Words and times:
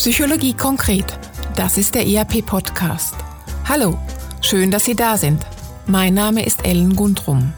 Psychologie 0.00 0.54
konkret. 0.54 1.18
Das 1.56 1.76
ist 1.76 1.94
der 1.94 2.06
ERP-Podcast. 2.06 3.14
Hallo, 3.68 3.98
schön, 4.40 4.70
dass 4.70 4.86
Sie 4.86 4.96
da 4.96 5.18
sind. 5.18 5.44
Mein 5.86 6.14
Name 6.14 6.46
ist 6.46 6.64
Ellen 6.64 6.96
Gundrum. 6.96 7.52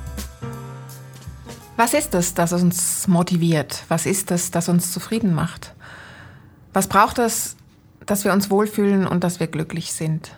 Was 1.76 1.94
ist 1.94 2.16
es, 2.16 2.34
das 2.34 2.52
uns 2.52 3.06
motiviert? 3.06 3.84
Was 3.86 4.06
ist 4.06 4.32
es, 4.32 4.50
das 4.50 4.68
uns 4.68 4.90
zufrieden 4.90 5.34
macht? 5.34 5.72
Was 6.72 6.88
braucht 6.88 7.20
es, 7.20 7.54
dass 8.06 8.24
wir 8.24 8.32
uns 8.32 8.50
wohlfühlen 8.50 9.06
und 9.06 9.22
dass 9.22 9.38
wir 9.38 9.46
glücklich 9.46 9.92
sind? 9.92 10.32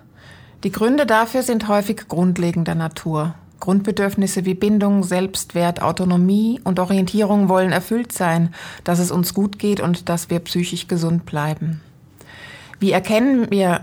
Die 0.62 0.72
Gründe 0.72 1.06
dafür 1.06 1.42
sind 1.42 1.68
häufig 1.68 2.06
grundlegender 2.06 2.74
Natur. 2.74 3.34
Grundbedürfnisse 3.60 4.44
wie 4.44 4.52
Bindung, 4.52 5.04
Selbstwert, 5.04 5.80
Autonomie 5.80 6.60
und 6.64 6.80
Orientierung 6.80 7.48
wollen 7.48 7.72
erfüllt 7.72 8.12
sein, 8.12 8.54
dass 8.84 8.98
es 8.98 9.10
uns 9.10 9.32
gut 9.32 9.58
geht 9.58 9.80
und 9.80 10.10
dass 10.10 10.28
wir 10.28 10.40
psychisch 10.40 10.86
gesund 10.86 11.24
bleiben. 11.24 11.80
Wie 12.84 12.92
erkennen 12.92 13.50
wir, 13.50 13.80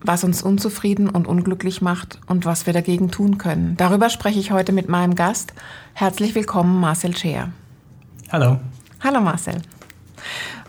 was 0.00 0.22
uns 0.22 0.40
unzufrieden 0.40 1.08
und 1.08 1.26
unglücklich 1.26 1.82
macht 1.82 2.20
und 2.28 2.44
was 2.44 2.66
wir 2.66 2.72
dagegen 2.72 3.10
tun 3.10 3.36
können? 3.36 3.76
Darüber 3.76 4.10
spreche 4.10 4.38
ich 4.38 4.52
heute 4.52 4.70
mit 4.70 4.88
meinem 4.88 5.16
Gast. 5.16 5.54
Herzlich 5.92 6.36
willkommen, 6.36 6.78
Marcel 6.78 7.16
Scheer. 7.16 7.50
Hallo. 8.30 8.60
Hallo, 9.02 9.20
Marcel. 9.20 9.56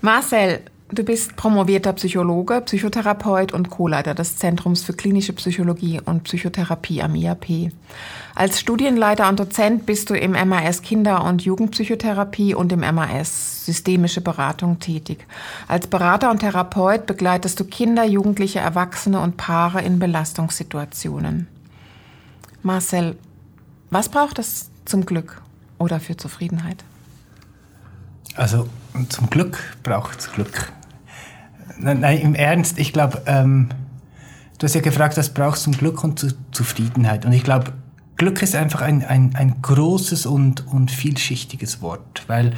Marcel, 0.02 0.62
Du 0.92 1.04
bist 1.04 1.36
promovierter 1.36 1.94
Psychologe, 1.94 2.62
Psychotherapeut 2.62 3.54
und 3.54 3.72
Co-Leiter 3.72 4.14
des 4.14 4.38
Zentrums 4.38 4.84
für 4.84 4.94
klinische 4.94 5.34
Psychologie 5.34 6.00
und 6.06 6.24
Psychotherapie 6.26 7.02
am 7.02 7.16
IAP. 7.16 7.72
Als 8.36 8.60
Studienleiter 8.60 9.28
und 9.28 9.40
Dozent 9.40 9.88
bist 9.88 10.12
du 10.12 10.14
im 10.14 10.34
MAS 10.34 10.84
Kinder- 10.84 11.24
und 11.24 11.42
Jugendpsychotherapie 11.42 12.54
und 12.54 12.72
im 12.72 12.82
MAS 12.82 13.66
Systemische 13.66 14.22
Beratung 14.22 14.78
tätig. 14.78 15.26
Als 15.68 15.88
Berater 15.88 16.30
und 16.30 16.42
Therapeut 16.42 17.08
begleitest 17.08 17.60
du 17.60 17.64
Kinder, 17.64 18.04
Jugendliche, 18.04 18.60
Erwachsene 18.60 19.20
und 19.22 19.38
Paare 19.38 19.82
in 19.82 19.98
Belastungssituationen. 19.98 21.48
Marcel, 22.62 23.18
was 23.90 24.10
braucht 24.10 24.38
es 24.38 24.70
zum 24.86 25.08
Glück 25.08 25.42
oder 25.80 25.99
für 25.99 26.16
Zufriedenheit? 26.16 26.84
Also 28.36 28.68
zum 29.10 29.29
Glück 29.29 29.77
braucht 29.84 30.20
es 30.20 30.32
Glück. 30.32 30.71
Nein, 31.77 31.99
nein, 31.99 32.20
im 32.20 32.35
Ernst, 32.35 32.79
ich 32.79 32.93
glaube, 32.93 33.21
ähm, 33.26 33.70
du 34.57 34.65
hast 34.65 34.76
ja 34.76 34.82
gefragt, 34.82 35.18
was 35.18 35.34
brauchst 35.34 35.63
zum 35.63 35.74
Glück 35.74 36.04
und 36.04 36.20
zur 36.20 36.32
Zufriedenheit. 36.52 37.26
Und 37.26 37.34
ich 37.34 37.43
glaube, 37.43 37.74
Glück 38.18 38.41
ist 38.41 38.55
einfach 38.55 38.82
ein, 38.82 39.04
ein, 39.04 39.35
ein 39.35 39.62
großes 39.62 40.26
und, 40.26 40.65
und 40.68 40.90
vielschichtiges 40.90 41.82
Wort, 41.82 42.24
weil 42.27 42.54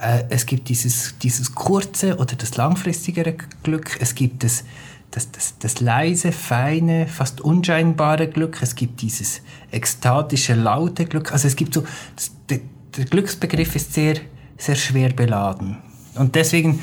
äh, 0.00 0.24
es 0.30 0.46
gibt 0.46 0.68
dieses, 0.70 1.18
dieses 1.18 1.54
kurze 1.54 2.16
oder 2.16 2.34
das 2.34 2.56
langfristigere 2.56 3.36
Glück, 3.62 3.98
es 4.00 4.14
gibt 4.14 4.42
das, 4.42 4.64
das, 5.10 5.30
das, 5.30 5.58
das 5.58 5.80
leise, 5.80 6.32
feine, 6.32 7.06
fast 7.06 7.42
unscheinbare 7.42 8.28
Glück, 8.28 8.58
es 8.62 8.74
gibt 8.74 9.02
dieses 9.02 9.42
ekstatische, 9.70 10.54
laute 10.54 11.04
Glück. 11.04 11.32
Also 11.32 11.46
es 11.46 11.56
gibt 11.56 11.74
so, 11.74 11.84
das, 12.16 12.32
der, 12.48 12.60
der 12.96 13.04
Glücksbegriff 13.04 13.76
ist 13.76 13.92
sehr, 13.92 14.14
sehr 14.62 14.76
schwer 14.76 15.10
beladen. 15.10 15.78
Und 16.14 16.34
deswegen 16.34 16.80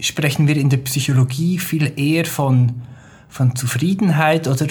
sprechen 0.00 0.48
wir 0.48 0.56
in 0.56 0.68
der 0.68 0.78
Psychologie 0.78 1.58
viel 1.58 1.92
eher 1.96 2.24
von, 2.24 2.82
von 3.28 3.54
Zufriedenheit 3.56 4.48
oder 4.48 4.66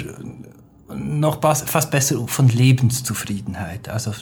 noch 0.93 1.41
fast 1.41 1.91
besser 1.91 2.27
von 2.27 2.49
Lebenszufriedenheit. 2.49 3.89
Also 3.89 4.13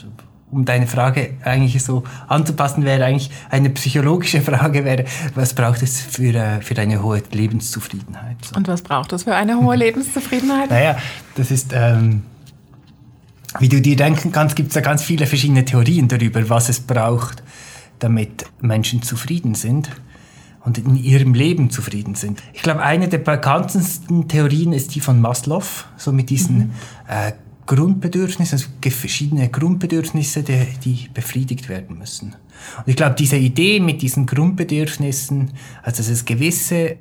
um 0.51 0.65
deine 0.65 0.87
Frage 0.87 1.35
eigentlich 1.43 1.83
so 1.83 2.03
anzupassen, 2.27 2.83
wäre 2.83 3.05
eigentlich 3.05 3.29
eine 3.49 3.69
psychologische 3.71 4.41
Frage 4.41 4.83
wäre, 4.85 5.05
was 5.35 5.53
braucht 5.53 5.83
es 5.83 6.01
für, 6.01 6.33
äh, 6.33 6.61
für 6.61 6.77
eine 6.79 7.03
hohe 7.03 7.21
Lebenszufriedenheit? 7.31 8.37
So. 8.45 8.55
Und 8.55 8.67
was 8.67 8.81
braucht 8.81 9.13
es 9.13 9.23
für 9.23 9.35
eine 9.35 9.57
hohe 9.57 9.75
Lebenszufriedenheit? 9.75 10.69
naja, 10.69 10.97
das 11.35 11.51
ist, 11.51 11.71
ähm, 11.73 12.23
wie 13.59 13.69
du 13.69 13.81
dir 13.81 13.95
denken 13.95 14.31
kannst, 14.31 14.55
gibt 14.55 14.69
es 14.69 14.73
da 14.75 14.81
ganz 14.81 15.03
viele 15.03 15.25
verschiedene 15.27 15.65
Theorien 15.65 16.07
darüber, 16.07 16.47
was 16.49 16.69
es 16.69 16.79
braucht, 16.79 17.43
damit 17.99 18.45
Menschen 18.61 19.01
zufrieden 19.01 19.55
sind 19.55 19.89
und 20.65 20.77
in 20.77 20.95
ihrem 20.95 21.33
Leben 21.33 21.69
zufrieden 21.69 22.15
sind. 22.15 22.41
Ich 22.53 22.61
glaube, 22.61 22.81
eine 22.81 23.07
der 23.07 23.19
bekanntesten 23.19 24.27
Theorien 24.27 24.73
ist 24.73 24.95
die 24.95 24.99
von 24.99 25.21
Maslow, 25.21 25.63
so 25.97 26.11
mit 26.11 26.29
diesen 26.29 26.57
mhm. 26.57 26.71
äh, 27.07 27.31
Grundbedürfnissen, 27.65 28.57
also 28.57 28.67
verschiedene 28.89 29.47
Grundbedürfnisse, 29.47 30.43
die, 30.43 30.65
die 30.83 31.09
befriedigt 31.13 31.69
werden 31.69 31.99
müssen. 31.99 32.35
Und 32.77 32.87
ich 32.87 32.95
glaube, 32.95 33.15
diese 33.15 33.37
Idee 33.37 33.79
mit 33.79 34.01
diesen 34.01 34.25
Grundbedürfnissen, 34.25 35.51
also 35.83 35.97
dass 35.97 36.09
es 36.09 36.25
gewisse 36.25 36.97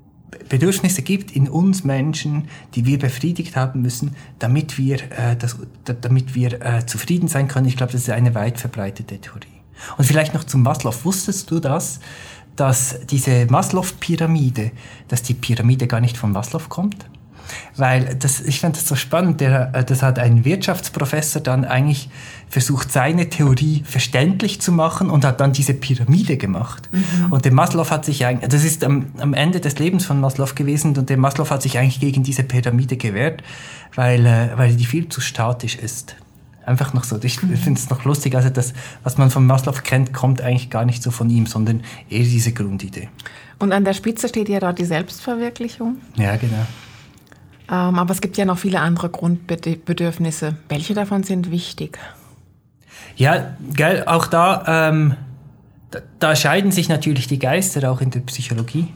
Bedürfnisse 0.49 1.03
gibt 1.03 1.35
in 1.35 1.49
uns 1.49 1.85
Menschen, 1.85 2.49
die 2.75 2.85
wir 2.85 2.99
befriedigt 2.99 3.57
haben 3.57 3.81
müssen, 3.81 4.15
damit 4.39 4.77
wir, 4.79 4.97
äh, 4.97 5.37
das, 5.39 5.57
damit 5.85 6.35
wir 6.35 6.61
äh, 6.61 6.87
zufrieden 6.87 7.29
sein 7.29 7.49
können. 7.49 7.67
Ich 7.67 7.77
glaube, 7.77 7.93
das 7.93 8.03
ist 8.03 8.11
eine 8.11 8.35
weit 8.35 8.61
verbreitete 8.61 9.19
Theorie. 9.19 9.58
Und 9.97 10.05
vielleicht 10.05 10.35
noch 10.35 10.45
zum 10.45 10.63
Maslow. 10.63 10.95
Wusstest 11.05 11.51
du 11.51 11.61
das, 11.61 12.01
dass 12.57 13.01
diese 13.07 13.47
Maslow-Pyramide, 13.47 14.73
dass 15.09 15.23
die 15.23 15.35
Pyramide 15.35 15.87
gar 15.87 16.01
nicht 16.01 16.17
von 16.17 16.33
Maslow 16.33 16.63
kommt? 16.69 17.07
Weil 17.77 18.17
das, 18.17 18.41
ich 18.41 18.61
fand 18.61 18.77
das 18.77 18.87
so 18.87 18.95
spannend, 18.95 19.41
der, 19.41 19.75
äh, 19.75 19.85
das 19.85 20.03
hat 20.03 20.19
ein 20.19 20.45
Wirtschaftsprofessor 20.45 21.43
dann 21.43 21.65
eigentlich 21.65 22.11
versucht, 22.49 22.93
seine 22.93 23.29
Theorie 23.29 23.83
verständlich 23.85 24.61
zu 24.61 24.73
machen 24.73 25.11
und 25.11 25.25
hat 25.25 25.41
dann 25.41 25.53
diese 25.53 25.75
Pyramide 25.75 26.37
gemacht. 26.37 26.89
Mhm. 26.93 27.33
Und 27.33 27.45
der 27.45 27.53
Maslow 27.53 27.89
hat 27.91 28.05
sich 28.05 28.27
eigentlich, 28.27 28.51
das 28.51 28.65
ist 28.65 28.85
am, 28.85 29.07
am 29.19 29.35
Ende 29.35 29.61
des 29.61 29.79
Lebens 29.79 30.05
von 30.05 30.21
Maslow 30.21 30.55
gewesen 30.55 30.97
und 30.97 31.09
der 31.09 31.17
Maslow 31.17 31.49
hat 31.51 31.63
sich 31.63 31.79
eigentlich 31.79 32.01
gegen 32.01 32.23
diese 32.23 32.43
Pyramide 32.43 32.97
gewehrt, 32.97 33.43
weil, 33.95 34.27
äh, 34.27 34.51
weil 34.57 34.75
die 34.75 34.87
viel 34.87 35.09
zu 35.09 35.21
statisch 35.21 35.77
ist. 35.77 36.17
Einfach 36.69 36.93
noch 36.93 37.05
so. 37.05 37.19
Ich 37.23 37.41
finde 37.41 37.81
es 37.81 37.89
noch 37.89 38.05
lustig, 38.05 38.35
also 38.35 38.51
das, 38.51 38.75
was 39.03 39.17
man 39.17 39.31
von 39.31 39.47
Maslow 39.47 39.73
kennt, 39.73 40.13
kommt 40.13 40.43
eigentlich 40.43 40.69
gar 40.69 40.85
nicht 40.85 41.03
so 41.03 41.11
von 41.11 41.31
ihm, 41.31 41.47
sondern 41.47 41.83
eher 42.11 42.25
diese 42.25 42.53
Grundidee. 42.53 43.09
Und 43.59 43.73
an 43.73 43.87
der 43.87 43.95
Spitze 43.95 44.29
steht 44.29 44.51
ja 44.51 44.61
dort 44.61 44.79
die 44.79 44.85
Selbstverwirklichung. 44.85 45.97
Ja, 46.17 46.37
genau. 46.37 46.67
Ähm, 47.71 47.99
aber 47.99 48.13
es 48.13 48.21
gibt 48.21 48.37
ja 48.37 48.45
noch 48.45 48.59
viele 48.59 48.81
andere 48.81 49.09
Grundbedürfnisse. 49.09 50.57
Welche 50.69 50.93
davon 50.93 51.23
sind 51.23 51.51
wichtig? 51.51 51.99
Ja, 53.17 53.57
gell, 53.73 54.05
auch 54.05 54.27
da, 54.27 54.91
ähm, 54.91 55.15
da, 55.91 56.01
da 56.19 56.37
scheiden 56.37 56.71
sich 56.71 56.91
natürlich 56.91 57.29
die 57.29 57.39
Geister, 57.39 57.91
auch 57.91 58.03
in 58.03 58.11
der 58.11 58.21
Psychologie. 58.21 58.89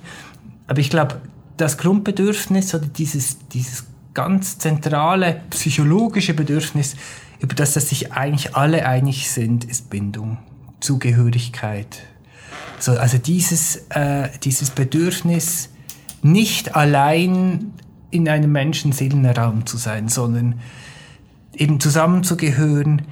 Aber 0.67 0.79
ich 0.79 0.91
glaube, 0.91 1.23
das 1.57 1.79
Grundbedürfnis 1.79 2.75
oder 2.75 2.85
dieses, 2.85 3.39
dieses 3.49 3.87
ganz 4.13 4.59
zentrale 4.59 5.41
psychologische 5.49 6.35
Bedürfnis 6.35 6.97
über 7.43 7.55
das, 7.55 7.75
dass 7.75 7.89
sich 7.89 8.13
eigentlich 8.13 8.55
alle 8.55 8.87
einig 8.87 9.31
sind, 9.31 9.65
ist 9.65 9.91
Bindung, 9.91 10.39
Zugehörigkeit. 10.81 12.05
So, 12.79 12.93
also 12.93 13.19
dieses, 13.19 13.85
äh, 13.91 14.29
dieses 14.43 14.71
Bedürfnis, 14.71 15.69
nicht 16.23 16.77
allein 16.77 17.73
in 18.11 18.29
einem 18.29 18.53
Menschenseelenraum 18.53 19.67
zu 19.67 19.77
sein, 19.77 20.09
sondern 20.09 20.61
eben 21.55 21.81
zusammenzugehören, 21.81 23.03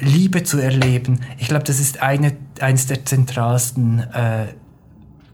Liebe 0.00 0.42
zu 0.42 0.58
erleben. 0.58 1.20
Ich 1.38 1.48
glaube, 1.48 1.64
das 1.64 1.78
ist 1.80 2.02
eine, 2.02 2.36
eines 2.60 2.86
der 2.86 3.04
zentralsten 3.04 4.00
äh, 4.00 4.46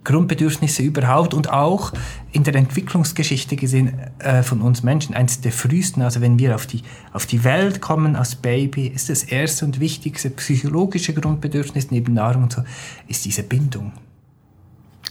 Grundbedürfnisse 0.04 0.82
überhaupt 0.82 1.32
und 1.32 1.50
auch 1.50 1.92
in 2.32 2.42
der 2.42 2.54
Entwicklungsgeschichte 2.56 3.56
gesehen 3.56 3.98
äh, 4.18 4.42
von 4.42 4.60
uns 4.60 4.82
Menschen, 4.82 5.14
eines 5.14 5.40
der 5.40 5.52
frühesten, 5.52 6.02
also 6.02 6.20
wenn 6.20 6.38
wir 6.38 6.54
auf 6.54 6.66
die, 6.66 6.82
auf 7.12 7.26
die 7.26 7.44
Welt 7.44 7.80
kommen 7.80 8.16
als 8.16 8.34
Baby, 8.34 8.88
ist 8.88 9.10
das 9.10 9.22
erste 9.22 9.64
und 9.64 9.78
wichtigste 9.78 10.30
psychologische 10.30 11.14
Grundbedürfnis 11.14 11.90
neben 11.90 12.14
Nahrung 12.14 12.44
und 12.44 12.52
so, 12.52 12.62
ist 13.06 13.24
diese 13.24 13.42
Bindung. 13.44 13.92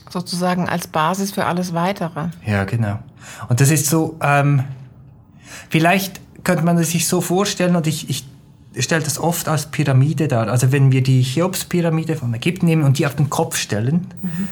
Sozusagen 0.10 0.68
als 0.68 0.88
Basis 0.88 1.32
für 1.32 1.46
alles 1.46 1.74
Weitere. 1.74 2.30
Ja, 2.46 2.66
genau. 2.66 3.00
Und 3.48 3.62
das 3.62 3.72
ist 3.72 3.88
so, 3.88 4.18
ähm, 4.22 4.64
vielleicht 5.70 6.20
könnte 6.44 6.66
man 6.66 6.78
es 6.78 6.92
sich 6.92 7.08
so 7.08 7.22
vorstellen, 7.22 7.78
und 7.78 7.88
ich, 7.88 8.10
ich 8.10 8.26
stelle 8.78 9.04
das 9.04 9.20
oft 9.20 9.48
als 9.48 9.68
Pyramide 9.68 10.28
dar. 10.28 10.50
Also 10.50 10.74
wenn 10.74 10.92
wir 10.92 11.02
die 11.02 11.24
Cheops-Pyramide 11.24 12.18
von 12.18 12.34
Ägypten 12.34 12.66
nehmen 12.66 12.84
und 12.84 12.98
die 12.98 13.06
auf 13.06 13.16
den 13.16 13.30
Kopf 13.30 13.56
stellen, 13.56 14.08
mhm 14.22 14.50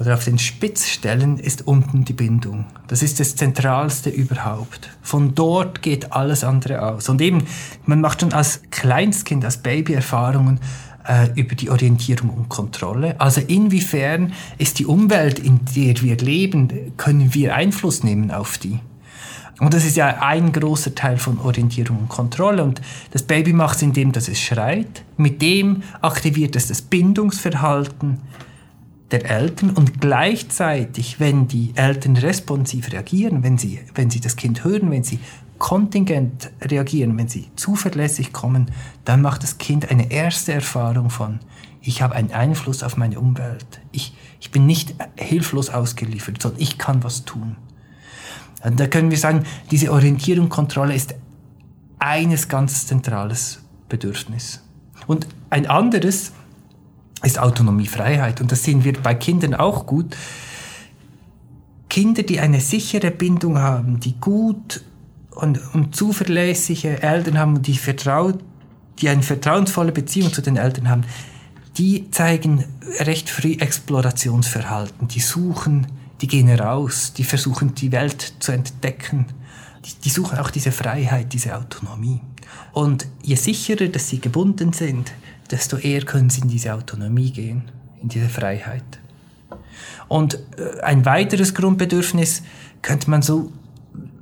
oder 0.00 0.14
auf 0.14 0.24
den 0.24 0.38
Spitz 0.38 0.88
stellen, 0.88 1.38
ist 1.38 1.66
unten 1.66 2.04
die 2.04 2.12
Bindung. 2.12 2.64
Das 2.88 3.02
ist 3.02 3.20
das 3.20 3.36
Zentralste 3.36 4.10
überhaupt. 4.10 4.90
Von 5.02 5.34
dort 5.34 5.82
geht 5.82 6.12
alles 6.12 6.44
andere 6.44 6.82
aus. 6.82 7.08
Und 7.08 7.20
eben, 7.20 7.44
man 7.84 8.00
macht 8.00 8.20
schon 8.20 8.32
als 8.32 8.62
Kleinstkind, 8.70 9.44
als 9.44 9.58
Baby 9.58 9.92
Erfahrungen 9.92 10.60
äh, 11.06 11.28
über 11.34 11.54
die 11.54 11.70
Orientierung 11.70 12.30
und 12.30 12.48
Kontrolle. 12.48 13.20
Also 13.20 13.40
inwiefern 13.40 14.32
ist 14.58 14.78
die 14.78 14.86
Umwelt, 14.86 15.38
in 15.38 15.60
der 15.76 16.00
wir 16.00 16.16
leben, 16.16 16.92
können 16.96 17.34
wir 17.34 17.54
Einfluss 17.54 18.02
nehmen 18.02 18.30
auf 18.30 18.58
die? 18.58 18.80
Und 19.60 19.74
das 19.74 19.84
ist 19.84 19.96
ja 19.96 20.22
ein 20.22 20.52
großer 20.52 20.94
Teil 20.94 21.18
von 21.18 21.38
Orientierung 21.38 21.98
und 21.98 22.08
Kontrolle. 22.08 22.64
Und 22.64 22.80
das 23.12 23.22
Baby 23.22 23.52
macht 23.52 23.76
es, 23.76 23.82
indem 23.82 24.10
dass 24.10 24.28
es 24.28 24.40
schreit. 24.40 25.04
Mit 25.16 25.42
dem 25.42 25.82
aktiviert 26.00 26.56
es 26.56 26.68
das 26.68 26.82
Bindungsverhalten 26.82 28.18
der 29.12 29.30
Eltern 29.30 29.70
und 29.70 30.00
gleichzeitig, 30.00 31.20
wenn 31.20 31.46
die 31.46 31.72
Eltern 31.74 32.16
responsiv 32.16 32.92
reagieren, 32.92 33.42
wenn 33.42 33.58
sie, 33.58 33.80
wenn 33.94 34.10
sie 34.10 34.20
das 34.20 34.36
Kind 34.36 34.64
hören, 34.64 34.90
wenn 34.90 35.04
sie 35.04 35.20
kontingent 35.58 36.50
reagieren, 36.60 37.16
wenn 37.18 37.28
sie 37.28 37.48
zuverlässig 37.54 38.32
kommen, 38.32 38.72
dann 39.04 39.22
macht 39.22 39.42
das 39.42 39.58
Kind 39.58 39.90
eine 39.90 40.10
erste 40.10 40.52
Erfahrung 40.52 41.10
von, 41.10 41.40
ich 41.80 42.02
habe 42.02 42.14
einen 42.14 42.32
Einfluss 42.32 42.82
auf 42.82 42.96
meine 42.96 43.20
Umwelt. 43.20 43.80
Ich, 43.90 44.16
ich 44.40 44.50
bin 44.50 44.66
nicht 44.66 44.94
hilflos 45.16 45.70
ausgeliefert, 45.70 46.40
sondern 46.40 46.60
ich 46.60 46.78
kann 46.78 47.04
was 47.04 47.24
tun. 47.24 47.56
Und 48.64 48.78
da 48.78 48.86
können 48.86 49.10
wir 49.10 49.18
sagen, 49.18 49.44
diese 49.70 49.92
Orientierung, 49.92 50.48
Kontrolle 50.48 50.94
ist 50.94 51.14
eines 51.98 52.48
ganz 52.48 52.86
zentrales 52.86 53.60
Bedürfnis. 53.88 54.62
Und 55.06 55.26
ein 55.50 55.66
anderes 55.66 56.32
ist 57.22 57.38
Autonomie, 57.38 57.86
Freiheit. 57.86 58.40
Und 58.40 58.52
das 58.52 58.64
sehen 58.64 58.84
wir 58.84 58.94
bei 58.94 59.14
Kindern 59.14 59.54
auch 59.54 59.86
gut. 59.86 60.16
Kinder, 61.88 62.22
die 62.22 62.40
eine 62.40 62.60
sichere 62.60 63.10
Bindung 63.10 63.58
haben, 63.58 64.00
die 64.00 64.14
gut 64.18 64.82
und, 65.30 65.60
und 65.74 65.94
zuverlässige 65.94 67.02
Eltern 67.02 67.38
haben, 67.38 67.62
die, 67.62 67.76
vertraut, 67.76 68.38
die 68.98 69.08
eine 69.08 69.22
vertrauensvolle 69.22 69.92
Beziehung 69.92 70.32
zu 70.32 70.42
den 70.42 70.56
Eltern 70.56 70.88
haben, 70.88 71.02
die 71.78 72.10
zeigen 72.10 72.64
recht 73.00 73.30
früh 73.30 73.52
Explorationsverhalten. 73.52 75.08
Die 75.08 75.20
suchen, 75.20 75.86
die 76.20 76.26
gehen 76.28 76.48
raus, 76.48 77.12
die 77.16 77.24
versuchen 77.24 77.74
die 77.74 77.92
Welt 77.92 78.34
zu 78.40 78.52
entdecken. 78.52 79.26
Die, 79.84 79.94
die 80.04 80.10
suchen 80.10 80.38
auch 80.38 80.50
diese 80.50 80.72
Freiheit, 80.72 81.32
diese 81.32 81.56
Autonomie. 81.56 82.20
Und 82.72 83.06
je 83.22 83.34
sicherer, 83.34 83.88
dass 83.88 84.08
sie 84.08 84.20
gebunden 84.20 84.72
sind, 84.72 85.12
desto 85.52 85.76
eher 85.76 86.02
können 86.02 86.30
sie 86.30 86.40
in 86.40 86.48
diese 86.48 86.74
Autonomie 86.74 87.30
gehen, 87.30 87.70
in 88.02 88.08
diese 88.08 88.28
Freiheit. 88.28 88.82
Und 90.08 90.34
äh, 90.34 90.80
ein 90.82 91.04
weiteres 91.04 91.54
Grundbedürfnis 91.54 92.42
könnte 92.80 93.10
man 93.10 93.22
so 93.22 93.52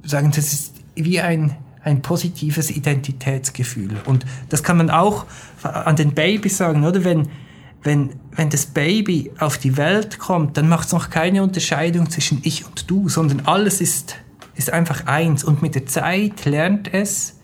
sagen, 0.04 0.32
das 0.34 0.52
ist 0.52 0.74
wie 0.94 1.20
ein, 1.20 1.56
ein 1.82 2.02
positives 2.02 2.70
Identitätsgefühl. 2.70 3.96
Und 4.04 4.26
das 4.48 4.62
kann 4.62 4.76
man 4.76 4.90
auch 4.90 5.26
an 5.62 5.96
den 5.96 6.12
Babys 6.12 6.58
sagen, 6.58 6.84
oder? 6.84 7.04
Wenn, 7.04 7.28
wenn, 7.82 8.10
wenn 8.32 8.50
das 8.50 8.66
Baby 8.66 9.30
auf 9.38 9.56
die 9.56 9.76
Welt 9.76 10.18
kommt, 10.18 10.56
dann 10.56 10.68
macht 10.68 10.88
es 10.88 10.92
noch 10.92 11.10
keine 11.10 11.42
Unterscheidung 11.42 12.10
zwischen 12.10 12.40
ich 12.42 12.66
und 12.66 12.90
du, 12.90 13.08
sondern 13.08 13.46
alles 13.46 13.80
ist, 13.80 14.16
ist 14.56 14.72
einfach 14.72 15.06
eins. 15.06 15.44
Und 15.44 15.62
mit 15.62 15.74
der 15.74 15.86
Zeit 15.86 16.44
lernt 16.44 16.92
es, 16.92 17.38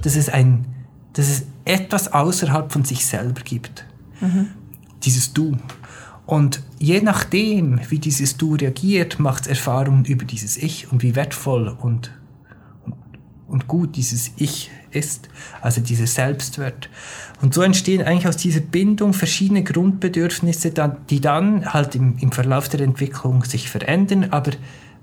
dass 0.00 0.16
es 0.16 0.28
ein, 0.28 0.64
dass 1.12 1.28
es 1.28 1.44
etwas 1.64 2.12
außerhalb 2.12 2.72
von 2.72 2.84
sich 2.84 3.06
selber 3.06 3.42
gibt. 3.42 3.84
Mhm. 4.20 4.48
Dieses 5.02 5.32
Du. 5.32 5.56
Und 6.26 6.62
je 6.78 7.00
nachdem, 7.00 7.80
wie 7.90 7.98
dieses 7.98 8.36
Du 8.36 8.54
reagiert, 8.54 9.18
macht 9.18 9.42
es 9.42 9.48
Erfahrungen 9.48 10.04
über 10.04 10.24
dieses 10.24 10.56
Ich 10.56 10.90
und 10.92 11.02
wie 11.02 11.16
wertvoll 11.16 11.68
und, 11.68 12.12
und, 13.48 13.66
gut 13.66 13.96
dieses 13.96 14.30
Ich 14.36 14.70
ist, 14.92 15.28
also 15.60 15.80
dieses 15.80 16.14
Selbstwert. 16.14 16.88
Und 17.40 17.54
so 17.54 17.62
entstehen 17.62 18.02
eigentlich 18.02 18.28
aus 18.28 18.36
dieser 18.36 18.60
Bindung 18.60 19.14
verschiedene 19.14 19.64
Grundbedürfnisse, 19.64 20.72
die 21.10 21.20
dann 21.20 21.72
halt 21.72 21.94
im, 21.96 22.16
im 22.18 22.30
Verlauf 22.30 22.68
der 22.68 22.80
Entwicklung 22.80 23.44
sich 23.44 23.68
verändern, 23.68 24.28
aber 24.30 24.52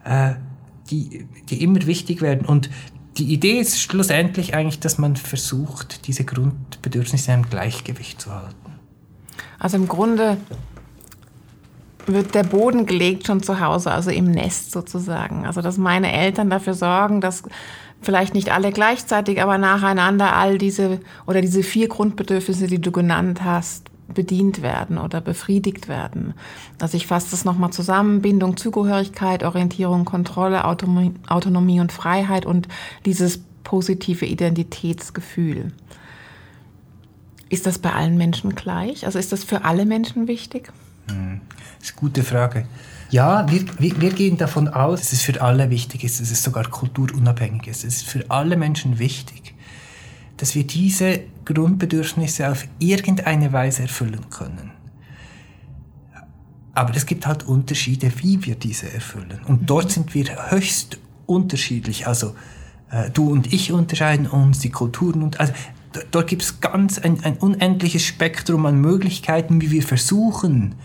äh, 0.06 0.36
die, 0.90 1.28
die 1.50 1.62
immer 1.62 1.86
wichtig 1.86 2.22
werden. 2.22 2.46
Und 2.46 2.70
die 3.20 3.34
Idee 3.34 3.60
ist 3.60 3.82
schlussendlich 3.82 4.54
eigentlich, 4.54 4.80
dass 4.80 4.98
man 4.98 5.18
versucht, 5.18 6.08
diese 6.08 6.24
Grundbedürfnisse 6.24 7.34
im 7.34 7.50
Gleichgewicht 7.50 8.22
zu 8.22 8.34
halten. 8.34 8.56
Also 9.60 9.76
im 9.76 9.88
Grunde 9.88 10.38
wird 12.08 12.34
der 12.34 12.44
Boden 12.44 12.86
gelegt 12.86 13.28
schon 13.28 13.44
zu 13.44 13.60
Hause, 13.60 13.92
also 13.92 14.10
im 14.10 14.32
Nest 14.32 14.72
sozusagen. 14.72 15.46
Also 15.46 15.62
dass 15.62 15.78
meine 15.78 16.12
Eltern 16.12 16.50
dafür 16.50 16.74
sorgen, 16.74 17.20
dass 17.20 17.44
vielleicht 18.02 18.34
nicht 18.34 18.52
alle 18.52 18.72
gleichzeitig, 18.72 19.42
aber 19.42 19.58
nacheinander 19.58 20.36
all 20.36 20.58
diese 20.58 21.02
oder 21.28 21.42
diese 21.42 21.62
vier 21.62 21.90
Grundbedürfnisse, 21.90 22.68
die 22.68 22.80
du 22.80 22.92
genannt 22.92 23.44
hast, 23.44 23.89
bedient 24.14 24.62
werden 24.62 24.98
oder 24.98 25.22
befriedigt 25.22 25.88
werden. 25.88 26.34
Also 26.80 26.98
ich 26.98 27.08
fasse 27.08 27.32
das 27.32 27.46
nochmal 27.46 27.72
zusammen. 27.72 28.22
Bindung, 28.22 28.58
Zugehörigkeit, 28.58 29.44
Orientierung, 29.44 30.06
Kontrolle, 30.06 30.66
Autonomie, 30.66 31.14
Autonomie 31.28 31.80
und 31.80 31.92
Freiheit 31.92 32.46
und 32.46 32.68
dieses 33.06 33.42
positive 33.64 34.26
Identitätsgefühl. 34.26 35.72
Ist 37.50 37.66
das 37.66 37.80
bei 37.80 37.92
allen 37.94 38.18
Menschen 38.18 38.56
gleich? 38.56 39.06
Also 39.06 39.20
ist 39.20 39.32
das 39.32 39.44
für 39.44 39.66
alle 39.66 39.86
Menschen 39.86 40.28
wichtig? 40.28 40.72
Hm, 41.10 41.42
das 41.80 41.90
ist 41.90 41.98
eine 41.98 42.00
gute 42.00 42.24
Frage. 42.24 42.66
Ja, 43.10 43.50
wir, 43.50 43.66
wir, 43.80 44.00
wir, 44.00 44.12
gehen 44.12 44.38
davon 44.38 44.68
aus, 44.68 45.00
dass 45.00 45.14
es 45.14 45.22
für 45.22 45.42
alle 45.42 45.72
wichtig 45.72 46.04
ist, 46.04 46.22
dass 46.22 46.30
es 46.30 46.44
sogar 46.44 46.66
kulturunabhängig 46.66 47.68
ist. 47.68 47.84
Es 47.84 47.98
ist 47.98 48.06
für 48.06 48.30
alle 48.30 48.56
Menschen 48.56 49.00
wichtig 49.00 49.56
dass 50.40 50.56
wir 50.56 50.66
diese 50.66 51.22
Grundbedürfnisse 51.46 52.50
auf 52.50 52.66
irgendeine 52.80 53.52
Weise 53.52 53.84
erfüllen 53.84 54.30
können. 54.30 54.72
Aber 56.74 56.96
es 56.96 57.06
gibt 57.06 57.28
halt 57.28 57.44
Unterschiede, 57.44 58.12
wie 58.18 58.46
wir 58.46 58.56
diese 58.56 58.92
erfüllen. 58.92 59.42
Und 59.48 59.70
dort 59.70 59.86
mhm. 59.86 59.90
sind 59.90 60.14
wir 60.16 60.52
höchst 60.52 60.98
unterschiedlich. 61.26 62.08
Also 62.08 62.36
äh, 62.90 63.10
du 63.10 63.30
und 63.30 63.52
ich 63.52 63.74
unterscheiden 63.74 64.28
uns, 64.28 64.60
die 64.60 64.70
Kulturen 64.70 65.24
und 65.24 65.42
also 65.42 65.52
dort 66.12 66.28
gibt 66.28 66.44
es 66.44 66.62
ganz 66.62 66.98
ein, 67.00 67.22
ein 67.24 67.38
unendliches 67.38 68.04
Spektrum 68.06 68.66
an 68.66 68.80
Möglichkeiten, 68.80 69.60
wie 69.62 69.72
wir 69.72 69.84
versuchen, 69.84 70.76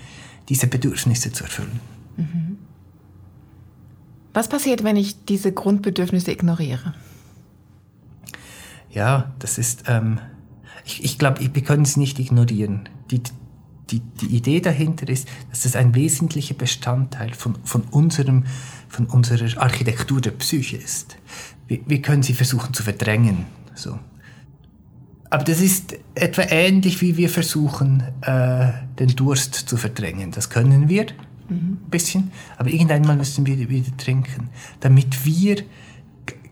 diese 0.48 0.66
Bedürfnisse 0.66 1.30
zu 1.30 1.44
erfüllen. 1.44 1.80
Mhm. 2.16 2.58
Was 4.32 4.48
passiert, 4.48 4.82
wenn 4.82 4.96
ich 4.96 5.24
diese 5.26 5.52
Grundbedürfnisse 5.52 6.32
ignoriere? 6.32 6.94
Ja, 8.94 9.34
das 9.40 9.58
ist, 9.58 9.84
ähm, 9.88 10.20
ich, 10.84 11.04
ich 11.04 11.18
glaube, 11.18 11.40
wir 11.52 11.62
können 11.62 11.82
es 11.82 11.96
nicht 11.96 12.18
ignorieren. 12.20 12.88
Die, 13.10 13.20
die, 13.90 14.00
die 14.00 14.36
Idee 14.36 14.60
dahinter 14.60 15.08
ist, 15.08 15.28
dass 15.50 15.64
es 15.64 15.76
ein 15.76 15.94
wesentlicher 15.94 16.54
Bestandteil 16.54 17.34
von, 17.34 17.56
von, 17.64 17.82
unserem, 17.90 18.44
von 18.88 19.06
unserer 19.06 19.60
Architektur 19.60 20.20
der 20.20 20.30
Psyche 20.30 20.76
ist. 20.76 21.16
Wir, 21.66 21.80
wir 21.86 22.00
können 22.00 22.22
sie 22.22 22.34
versuchen 22.34 22.72
zu 22.72 22.82
verdrängen. 22.84 23.46
So. 23.74 23.98
Aber 25.28 25.42
das 25.42 25.60
ist 25.60 25.96
etwa 26.14 26.42
ähnlich, 26.42 27.00
wie 27.00 27.16
wir 27.16 27.28
versuchen, 27.28 28.04
äh, 28.22 28.72
den 29.00 29.08
Durst 29.16 29.54
zu 29.54 29.76
verdrängen. 29.76 30.30
Das 30.30 30.48
können 30.48 30.88
wir, 30.88 31.06
mhm. 31.48 31.78
ein 31.84 31.90
bisschen, 31.90 32.30
aber 32.56 32.70
irgendwann 32.70 33.18
müssen 33.18 33.44
wir 33.44 33.68
wieder 33.68 33.96
trinken, 33.96 34.50
damit 34.78 35.26
wir 35.26 35.64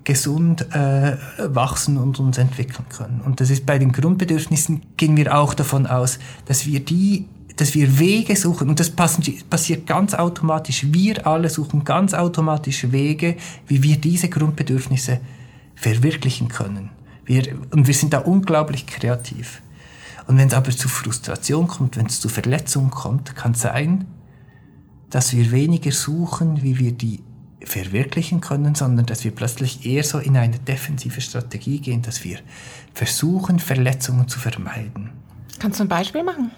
gesund 0.04 0.66
äh, 0.74 1.16
wachsen 1.38 1.96
und 1.96 2.18
uns 2.18 2.38
entwickeln 2.38 2.86
können. 2.88 3.20
Und 3.24 3.40
das 3.40 3.50
ist 3.50 3.66
bei 3.66 3.78
den 3.78 3.92
Grundbedürfnissen 3.92 4.82
gehen 4.96 5.16
wir 5.16 5.36
auch 5.36 5.54
davon 5.54 5.86
aus, 5.86 6.18
dass 6.46 6.66
wir 6.66 6.80
die 6.80 7.26
dass 7.56 7.74
wir 7.74 7.98
Wege 7.98 8.34
suchen 8.34 8.70
und 8.70 8.80
das 8.80 8.90
passiert 8.90 9.86
ganz 9.86 10.14
automatisch. 10.14 10.86
Wir 10.90 11.26
alle 11.26 11.50
suchen 11.50 11.84
ganz 11.84 12.14
automatisch 12.14 12.90
Wege, 12.92 13.36
wie 13.66 13.82
wir 13.82 13.98
diese 13.98 14.30
Grundbedürfnisse 14.30 15.20
verwirklichen 15.74 16.48
können. 16.48 16.90
Wir, 17.26 17.54
und 17.70 17.86
wir 17.86 17.94
sind 17.94 18.14
da 18.14 18.18
unglaublich 18.20 18.86
kreativ. 18.86 19.60
Und 20.26 20.38
wenn 20.38 20.48
es 20.48 20.54
aber 20.54 20.70
zu 20.70 20.88
Frustration 20.88 21.66
kommt, 21.66 21.96
wenn 21.96 22.06
es 22.06 22.20
zu 22.20 22.28
Verletzungen 22.28 22.90
kommt, 22.90 23.36
kann 23.36 23.52
es 23.52 23.60
sein, 23.60 24.06
dass 25.10 25.34
wir 25.34 25.50
weniger 25.52 25.92
suchen, 25.92 26.62
wie 26.62 26.78
wir 26.78 26.92
die 26.92 27.20
verwirklichen 27.64 28.40
können, 28.40 28.74
sondern 28.74 29.06
dass 29.06 29.24
wir 29.24 29.30
plötzlich 29.30 29.86
eher 29.86 30.04
so 30.04 30.18
in 30.18 30.36
eine 30.36 30.58
defensive 30.58 31.20
Strategie 31.20 31.80
gehen, 31.80 32.02
dass 32.02 32.24
wir 32.24 32.38
versuchen, 32.94 33.58
Verletzungen 33.58 34.28
zu 34.28 34.38
vermeiden. 34.38 35.10
Kannst 35.58 35.78
du 35.80 35.84
ein 35.84 35.88
Beispiel 35.88 36.22
machen? 36.22 36.50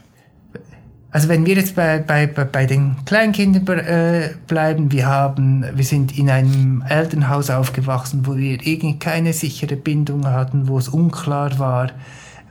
Also 1.14 1.28
wenn 1.28 1.46
wir 1.46 1.54
jetzt 1.54 1.76
bei, 1.76 1.98
bei, 1.98 2.26
bei 2.26 2.66
den 2.66 2.96
Kleinkindern 3.04 3.78
äh, 3.78 4.30
bleiben, 4.48 4.90
wir, 4.90 5.06
haben, 5.06 5.64
wir 5.72 5.84
sind 5.84 6.18
in 6.18 6.28
einem 6.28 6.82
Elternhaus 6.88 7.50
aufgewachsen, 7.50 8.26
wo 8.26 8.36
wir 8.36 8.66
irgendwie 8.66 8.98
keine 8.98 9.32
sichere 9.32 9.76
Bindung 9.76 10.26
hatten, 10.26 10.66
wo 10.66 10.76
es 10.76 10.88
unklar 10.88 11.56
war, 11.60 11.92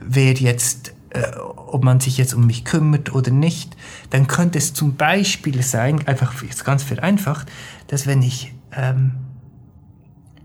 wer 0.00 0.32
jetzt, 0.32 0.94
äh, 1.14 1.36
ob 1.38 1.84
man 1.84 2.00
sich 2.00 2.18
jetzt 2.18 2.34
um 2.34 2.46
mich 2.46 2.64
kümmert 2.64 3.14
oder 3.14 3.30
nicht, 3.30 3.76
dann 4.10 4.26
könnte 4.26 4.58
es 4.58 4.74
zum 4.74 4.96
Beispiel 4.96 5.62
sein, 5.62 6.06
einfach 6.06 6.42
jetzt 6.42 6.64
ganz 6.64 6.82
vereinfacht, 6.82 7.50
dass 7.86 8.06
wenn 8.06 8.20
ich 8.20 8.52
ähm, 8.72 9.12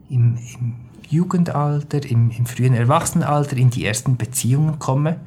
im, 0.10 0.38
im 0.38 0.76
Jugendalter, 1.10 2.06
im, 2.06 2.30
im 2.30 2.46
frühen 2.46 2.76
Erwachsenenalter 2.76 3.58
in 3.58 3.72
die 3.72 3.84
ersten 3.84 4.16
Beziehungen 4.16 4.78
komme, 4.78 5.20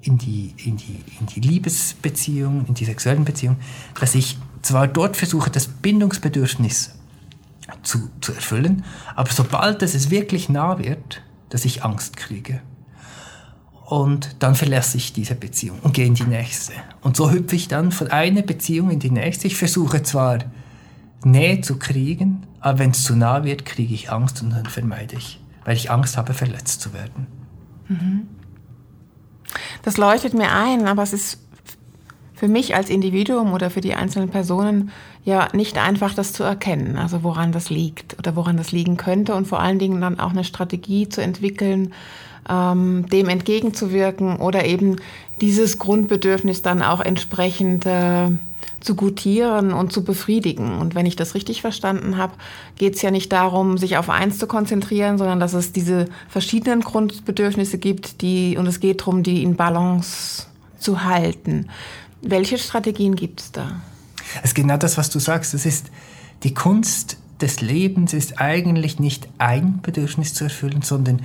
in 0.00 0.16
die, 0.16 0.54
in, 0.56 0.76
die, 0.78 1.04
in 1.20 1.26
die 1.26 1.40
Liebesbeziehung, 1.40 2.64
in 2.66 2.74
die 2.74 2.86
sexuellen 2.86 3.24
Beziehungen, 3.24 3.58
dass 3.98 4.14
ich 4.14 4.38
zwar 4.62 4.88
dort 4.88 5.16
versuche, 5.18 5.50
das 5.50 5.68
Bindungsbedürfnis 5.68 6.94
zu, 7.82 8.10
zu 8.20 8.32
erfüllen, 8.32 8.84
aber 9.14 9.30
sobald 9.30 9.82
es 9.82 10.10
wirklich 10.10 10.48
nah 10.48 10.78
wird, 10.78 11.22
dass 11.50 11.64
ich 11.66 11.84
Angst 11.84 12.16
kriege. 12.16 12.62
Und 13.84 14.36
dann 14.38 14.54
verlasse 14.54 14.96
ich 14.96 15.12
diese 15.12 15.34
Beziehung 15.34 15.78
und 15.82 15.92
gehe 15.92 16.06
in 16.06 16.14
die 16.14 16.24
nächste. 16.24 16.72
Und 17.02 17.16
so 17.16 17.30
hüpfe 17.30 17.54
ich 17.54 17.68
dann 17.68 17.92
von 17.92 18.08
einer 18.08 18.42
Beziehung 18.42 18.90
in 18.90 18.98
die 18.98 19.10
nächste. 19.10 19.46
Ich 19.46 19.56
versuche 19.56 20.02
zwar 20.02 20.38
Nähe 21.22 21.60
zu 21.60 21.78
kriegen, 21.78 22.46
aber 22.60 22.78
wenn 22.78 22.90
es 22.90 23.04
zu 23.04 23.14
nah 23.14 23.44
wird, 23.44 23.64
kriege 23.64 23.94
ich 23.94 24.10
Angst 24.10 24.42
und 24.42 24.50
dann 24.50 24.66
vermeide 24.66 25.16
ich, 25.16 25.40
weil 25.64 25.76
ich 25.76 25.90
Angst 25.90 26.16
habe, 26.16 26.32
verletzt 26.32 26.80
zu 26.80 26.94
werden. 26.94 27.26
Mhm. 27.88 28.28
Das 29.82 29.98
leuchtet 29.98 30.32
mir 30.34 30.50
ein, 30.50 30.86
aber 30.86 31.02
es 31.02 31.12
ist 31.12 31.40
für 32.34 32.48
mich 32.48 32.74
als 32.74 32.90
Individuum 32.90 33.52
oder 33.52 33.70
für 33.70 33.80
die 33.80 33.94
einzelnen 33.94 34.30
Personen 34.30 34.90
ja 35.24 35.48
nicht 35.52 35.78
einfach, 35.78 36.14
das 36.14 36.32
zu 36.32 36.42
erkennen, 36.42 36.96
also 36.96 37.22
woran 37.22 37.52
das 37.52 37.70
liegt 37.70 38.18
oder 38.18 38.34
woran 38.34 38.56
das 38.56 38.72
liegen 38.72 38.96
könnte 38.96 39.34
und 39.34 39.46
vor 39.46 39.60
allen 39.60 39.78
Dingen 39.78 40.00
dann 40.00 40.18
auch 40.18 40.30
eine 40.30 40.44
Strategie 40.44 41.08
zu 41.08 41.22
entwickeln, 41.22 41.94
ähm, 42.48 43.06
dem 43.08 43.28
entgegenzuwirken 43.28 44.36
oder 44.36 44.64
eben 44.64 44.96
dieses 45.40 45.78
Grundbedürfnis 45.78 46.62
dann 46.62 46.82
auch 46.82 47.00
entsprechend 47.00 47.86
äh, 47.86 48.30
zu 48.80 48.94
gutieren 48.94 49.72
und 49.72 49.92
zu 49.92 50.04
befriedigen. 50.04 50.78
Und 50.78 50.94
wenn 50.94 51.06
ich 51.06 51.16
das 51.16 51.34
richtig 51.34 51.60
verstanden 51.60 52.16
habe, 52.16 52.34
geht 52.76 52.96
es 52.96 53.02
ja 53.02 53.10
nicht 53.10 53.32
darum, 53.32 53.78
sich 53.78 53.96
auf 53.96 54.10
eins 54.10 54.38
zu 54.38 54.46
konzentrieren, 54.46 55.18
sondern 55.18 55.40
dass 55.40 55.54
es 55.54 55.72
diese 55.72 56.06
verschiedenen 56.28 56.82
Grundbedürfnisse 56.82 57.78
gibt, 57.78 58.20
die 58.20 58.56
und 58.56 58.66
es 58.66 58.80
geht 58.80 59.00
darum, 59.00 59.22
die 59.22 59.42
in 59.42 59.56
Balance 59.56 60.46
zu 60.78 61.04
halten. 61.04 61.68
Welche 62.22 62.58
Strategien 62.58 63.16
gibt 63.16 63.40
es 63.40 63.52
da? 63.52 63.80
Es 64.42 64.50
ist 64.50 64.54
genau 64.54 64.76
das, 64.76 64.96
was 64.98 65.10
du 65.10 65.18
sagst. 65.18 65.54
Es 65.54 65.66
ist 65.66 65.90
die 66.42 66.54
Kunst 66.54 67.18
des 67.40 67.60
Lebens 67.60 68.12
ist 68.12 68.40
eigentlich 68.40 68.98
nicht 68.98 69.28
ein 69.38 69.80
Bedürfnis 69.82 70.34
zu 70.34 70.44
erfüllen, 70.44 70.82
sondern 70.82 71.20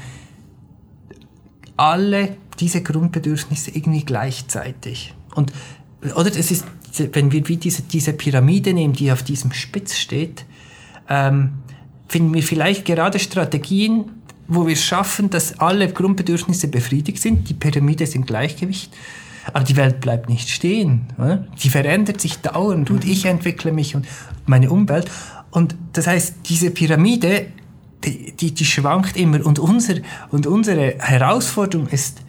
alle 1.79 2.35
diese 2.59 2.83
Grundbedürfnisse 2.83 3.71
irgendwie 3.71 4.03
gleichzeitig. 4.03 5.13
Und 5.33 5.53
oder 6.15 6.27
es 6.27 6.51
ist, 6.51 6.65
wenn 7.13 7.31
wir 7.31 7.47
wie 7.47 7.57
diese, 7.57 7.83
diese 7.83 8.13
Pyramide 8.13 8.73
nehmen, 8.73 8.93
die 8.93 9.11
auf 9.11 9.23
diesem 9.23 9.53
Spitz 9.53 9.95
steht, 9.97 10.45
ähm, 11.09 11.51
finden 12.07 12.33
wir 12.33 12.43
vielleicht 12.43 12.85
gerade 12.85 13.19
Strategien, 13.19 14.11
wo 14.47 14.67
wir 14.67 14.75
schaffen, 14.75 15.29
dass 15.29 15.59
alle 15.59 15.91
Grundbedürfnisse 15.91 16.67
befriedigt 16.67 17.21
sind. 17.21 17.49
Die 17.49 17.53
Pyramide 17.53 18.03
ist 18.03 18.15
im 18.15 18.25
Gleichgewicht. 18.25 18.91
Aber 19.53 19.63
die 19.63 19.77
Welt 19.77 20.01
bleibt 20.01 20.29
nicht 20.29 20.49
stehen. 20.49 21.07
Oder? 21.17 21.47
Die 21.61 21.69
verändert 21.69 22.19
sich 22.19 22.39
dauernd 22.39 22.89
und 22.89 23.05
ich 23.05 23.25
entwickle 23.25 23.71
mich 23.71 23.95
und 23.95 24.05
meine 24.45 24.69
Umwelt. 24.69 25.09
Und 25.51 25.75
das 25.93 26.07
heißt, 26.07 26.35
diese 26.45 26.71
Pyramide, 26.71 27.47
die, 28.05 28.33
die, 28.33 28.53
die 28.53 28.65
schwankt 28.65 29.17
immer. 29.17 29.45
Und, 29.45 29.59
unser, 29.59 29.95
und 30.31 30.47
unsere 30.47 30.95
Herausforderung 30.99 31.87
ist, 31.87 32.21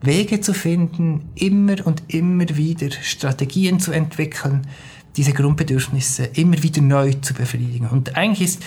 Wege 0.00 0.40
zu 0.40 0.54
finden, 0.54 1.28
immer 1.34 1.84
und 1.84 2.02
immer 2.08 2.48
wieder 2.50 2.90
Strategien 3.02 3.80
zu 3.80 3.90
entwickeln, 3.90 4.66
diese 5.16 5.32
Grundbedürfnisse 5.32 6.26
immer 6.34 6.62
wieder 6.62 6.80
neu 6.80 7.14
zu 7.14 7.34
befriedigen. 7.34 7.88
Und 7.88 8.16
eigentlich 8.16 8.48
ist 8.48 8.62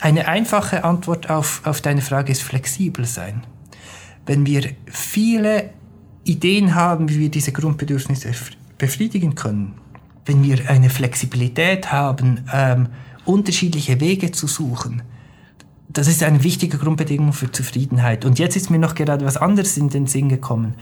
eine 0.00 0.26
einfache 0.26 0.84
Antwort 0.84 1.28
auf, 1.28 1.60
auf 1.64 1.80
deine 1.80 2.00
Frage 2.00 2.32
ist 2.32 2.42
flexibel 2.42 3.04
sein. 3.04 3.42
Wenn 4.26 4.46
wir 4.46 4.70
viele 4.86 5.70
Ideen 6.24 6.74
haben, 6.74 7.10
wie 7.10 7.18
wir 7.18 7.30
diese 7.30 7.52
Grundbedürfnisse 7.52 8.32
befriedigen 8.78 9.34
können, 9.34 9.74
wenn 10.24 10.42
wir 10.42 10.70
eine 10.70 10.88
Flexibilität 10.88 11.92
haben, 11.92 12.40
ähm, 12.52 12.88
unterschiedliche 13.26 14.00
Wege 14.00 14.32
zu 14.32 14.46
suchen, 14.46 15.02
das 15.94 16.08
ist 16.08 16.24
eine 16.24 16.42
wichtige 16.42 16.76
Grundbedingung 16.76 17.32
für 17.32 17.50
Zufriedenheit. 17.52 18.24
Und 18.24 18.40
jetzt 18.40 18.56
ist 18.56 18.68
mir 18.68 18.80
noch 18.80 18.96
gerade 18.96 19.24
was 19.24 19.36
anderes 19.36 19.76
in 19.76 19.90
den 19.90 20.08
Sinn 20.08 20.28
gekommen, 20.28 20.74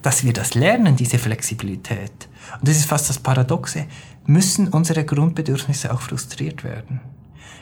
dass 0.00 0.24
wir 0.24 0.32
das 0.32 0.54
lernen, 0.54 0.94
diese 0.94 1.18
Flexibilität. 1.18 2.28
Und 2.60 2.68
das 2.68 2.76
ist 2.76 2.86
fast 2.86 3.10
das 3.10 3.18
Paradoxe, 3.18 3.86
müssen 4.26 4.68
unsere 4.68 5.04
Grundbedürfnisse 5.04 5.92
auch 5.92 6.00
frustriert 6.00 6.62
werden. 6.62 7.00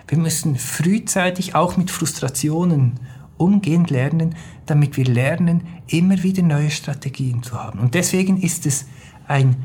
Wir 0.06 0.18
müssen 0.18 0.56
frühzeitig 0.56 1.54
auch 1.54 1.78
mit 1.78 1.90
Frustrationen 1.90 3.00
umgehen 3.38 3.86
lernen, 3.86 4.34
damit 4.66 4.98
wir 4.98 5.06
lernen, 5.06 5.62
immer 5.86 6.22
wieder 6.22 6.42
neue 6.42 6.70
Strategien 6.70 7.42
zu 7.42 7.54
haben. 7.54 7.78
Und 7.78 7.94
deswegen 7.94 8.36
ist 8.36 8.66
es 8.66 8.84
ein, 9.26 9.56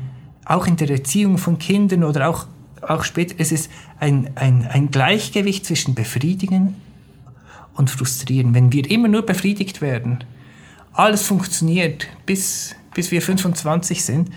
auch 0.46 0.66
in 0.66 0.76
der 0.76 0.88
Erziehung 0.88 1.36
von 1.36 1.58
Kindern 1.58 2.04
oder 2.04 2.30
auch, 2.30 2.46
auch 2.80 3.04
später, 3.04 3.34
es 3.36 3.52
ist 3.52 3.70
ein, 4.00 4.30
ein, 4.36 4.66
ein 4.66 4.90
Gleichgewicht 4.90 5.66
zwischen 5.66 5.94
Befriedigen 5.94 6.76
und 7.74 7.90
frustrieren. 7.90 8.54
Wenn 8.54 8.72
wir 8.72 8.90
immer 8.90 9.08
nur 9.08 9.26
befriedigt 9.26 9.80
werden, 9.80 10.24
alles 10.92 11.22
funktioniert, 11.22 12.06
bis, 12.26 12.76
bis 12.94 13.10
wir 13.10 13.20
25 13.20 14.04
sind, 14.04 14.30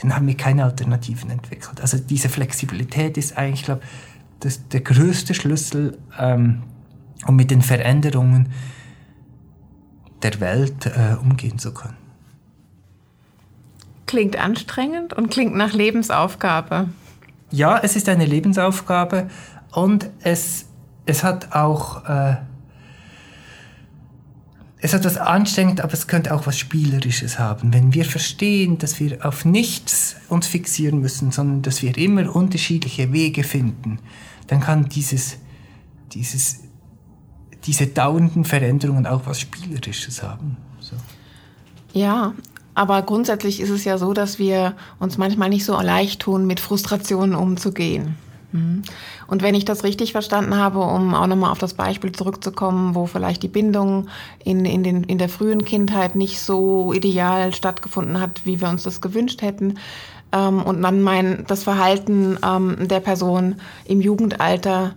dann 0.00 0.14
haben 0.14 0.26
wir 0.26 0.36
keine 0.36 0.64
Alternativen 0.64 1.30
entwickelt. 1.30 1.80
Also 1.80 1.98
diese 1.98 2.28
Flexibilität 2.28 3.16
ist 3.16 3.36
eigentlich, 3.36 3.64
glaube 3.64 3.82
das 4.40 4.68
der 4.68 4.80
größte 4.80 5.34
Schlüssel, 5.34 5.98
ähm, 6.18 6.62
um 7.26 7.36
mit 7.36 7.50
den 7.50 7.62
Veränderungen 7.62 8.52
der 10.22 10.40
Welt 10.40 10.86
äh, 10.86 11.16
umgehen 11.20 11.58
zu 11.58 11.72
können. 11.72 11.96
Klingt 14.06 14.36
anstrengend 14.36 15.14
und 15.14 15.30
klingt 15.30 15.54
nach 15.54 15.72
Lebensaufgabe. 15.72 16.88
Ja, 17.50 17.78
es 17.78 17.96
ist 17.96 18.08
eine 18.08 18.24
Lebensaufgabe 18.24 19.28
und 19.72 20.10
es, 20.20 20.66
es 21.06 21.24
hat 21.24 21.52
auch 21.52 22.04
äh, 22.04 22.36
es 24.86 24.94
hat 24.94 25.04
was 25.04 25.16
anstrengend, 25.16 25.80
aber 25.80 25.94
es 25.94 26.06
könnte 26.06 26.32
auch 26.32 26.46
was 26.46 26.56
Spielerisches 26.56 27.40
haben. 27.40 27.74
Wenn 27.74 27.92
wir 27.92 28.04
verstehen, 28.04 28.78
dass 28.78 29.00
wir 29.00 29.26
auf 29.26 29.44
nichts 29.44 30.14
uns 30.28 30.46
fixieren 30.46 31.00
müssen, 31.00 31.32
sondern 31.32 31.62
dass 31.62 31.82
wir 31.82 31.98
immer 31.98 32.32
unterschiedliche 32.34 33.12
Wege 33.12 33.42
finden, 33.42 33.98
dann 34.46 34.60
kann 34.60 34.88
dieses, 34.88 35.38
dieses, 36.12 36.60
diese 37.64 37.88
dauernden 37.88 38.44
Veränderungen 38.44 39.08
auch 39.08 39.22
was 39.26 39.40
Spielerisches 39.40 40.22
haben. 40.22 40.56
So. 40.78 40.94
Ja, 41.92 42.34
aber 42.74 43.02
grundsätzlich 43.02 43.58
ist 43.58 43.70
es 43.70 43.84
ja 43.84 43.98
so, 43.98 44.12
dass 44.12 44.38
wir 44.38 44.76
uns 45.00 45.18
manchmal 45.18 45.48
nicht 45.48 45.64
so 45.64 45.80
leicht 45.80 46.20
tun, 46.20 46.46
mit 46.46 46.60
Frustrationen 46.60 47.34
umzugehen. 47.34 48.14
Mhm. 48.56 48.82
Und 49.26 49.42
wenn 49.42 49.54
ich 49.54 49.64
das 49.64 49.84
richtig 49.84 50.12
verstanden 50.12 50.56
habe, 50.56 50.80
um 50.80 51.14
auch 51.14 51.26
nochmal 51.26 51.50
auf 51.50 51.58
das 51.58 51.74
Beispiel 51.74 52.12
zurückzukommen, 52.12 52.94
wo 52.94 53.06
vielleicht 53.06 53.42
die 53.42 53.48
Bindung 53.48 54.08
in, 54.44 54.64
in, 54.64 54.82
den, 54.82 55.04
in 55.04 55.18
der 55.18 55.28
frühen 55.28 55.64
Kindheit 55.64 56.16
nicht 56.16 56.40
so 56.40 56.92
ideal 56.92 57.54
stattgefunden 57.54 58.20
hat, 58.20 58.46
wie 58.46 58.60
wir 58.60 58.68
uns 58.68 58.82
das 58.82 59.00
gewünscht 59.00 59.42
hätten, 59.42 59.78
ähm, 60.32 60.62
und 60.62 60.82
dann 60.82 61.02
mein, 61.02 61.44
das 61.46 61.62
Verhalten 61.62 62.38
ähm, 62.44 62.88
der 62.88 63.00
Person 63.00 63.56
im 63.84 64.00
Jugendalter 64.00 64.94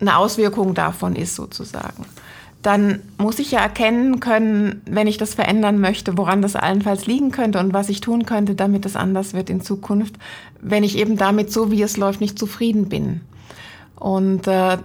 eine 0.00 0.16
Auswirkung 0.16 0.74
davon 0.74 1.14
ist 1.14 1.36
sozusagen 1.36 2.04
dann 2.62 3.00
muss 3.18 3.40
ich 3.40 3.50
ja 3.50 3.60
erkennen 3.60 4.20
können, 4.20 4.82
wenn 4.86 5.08
ich 5.08 5.18
das 5.18 5.34
verändern 5.34 5.80
möchte, 5.80 6.16
woran 6.16 6.42
das 6.42 6.54
allenfalls 6.54 7.06
liegen 7.06 7.32
könnte 7.32 7.58
und 7.58 7.72
was 7.72 7.88
ich 7.88 8.00
tun 8.00 8.24
könnte, 8.24 8.54
damit 8.54 8.86
es 8.86 8.94
anders 8.94 9.34
wird 9.34 9.50
in 9.50 9.60
Zukunft, 9.60 10.14
wenn 10.60 10.84
ich 10.84 10.96
eben 10.96 11.16
damit, 11.16 11.52
so 11.52 11.72
wie 11.72 11.82
es 11.82 11.96
läuft, 11.96 12.20
nicht 12.20 12.38
zufrieden 12.38 12.88
bin. 12.88 13.20
Und 13.96 14.46
äh, 14.46 14.78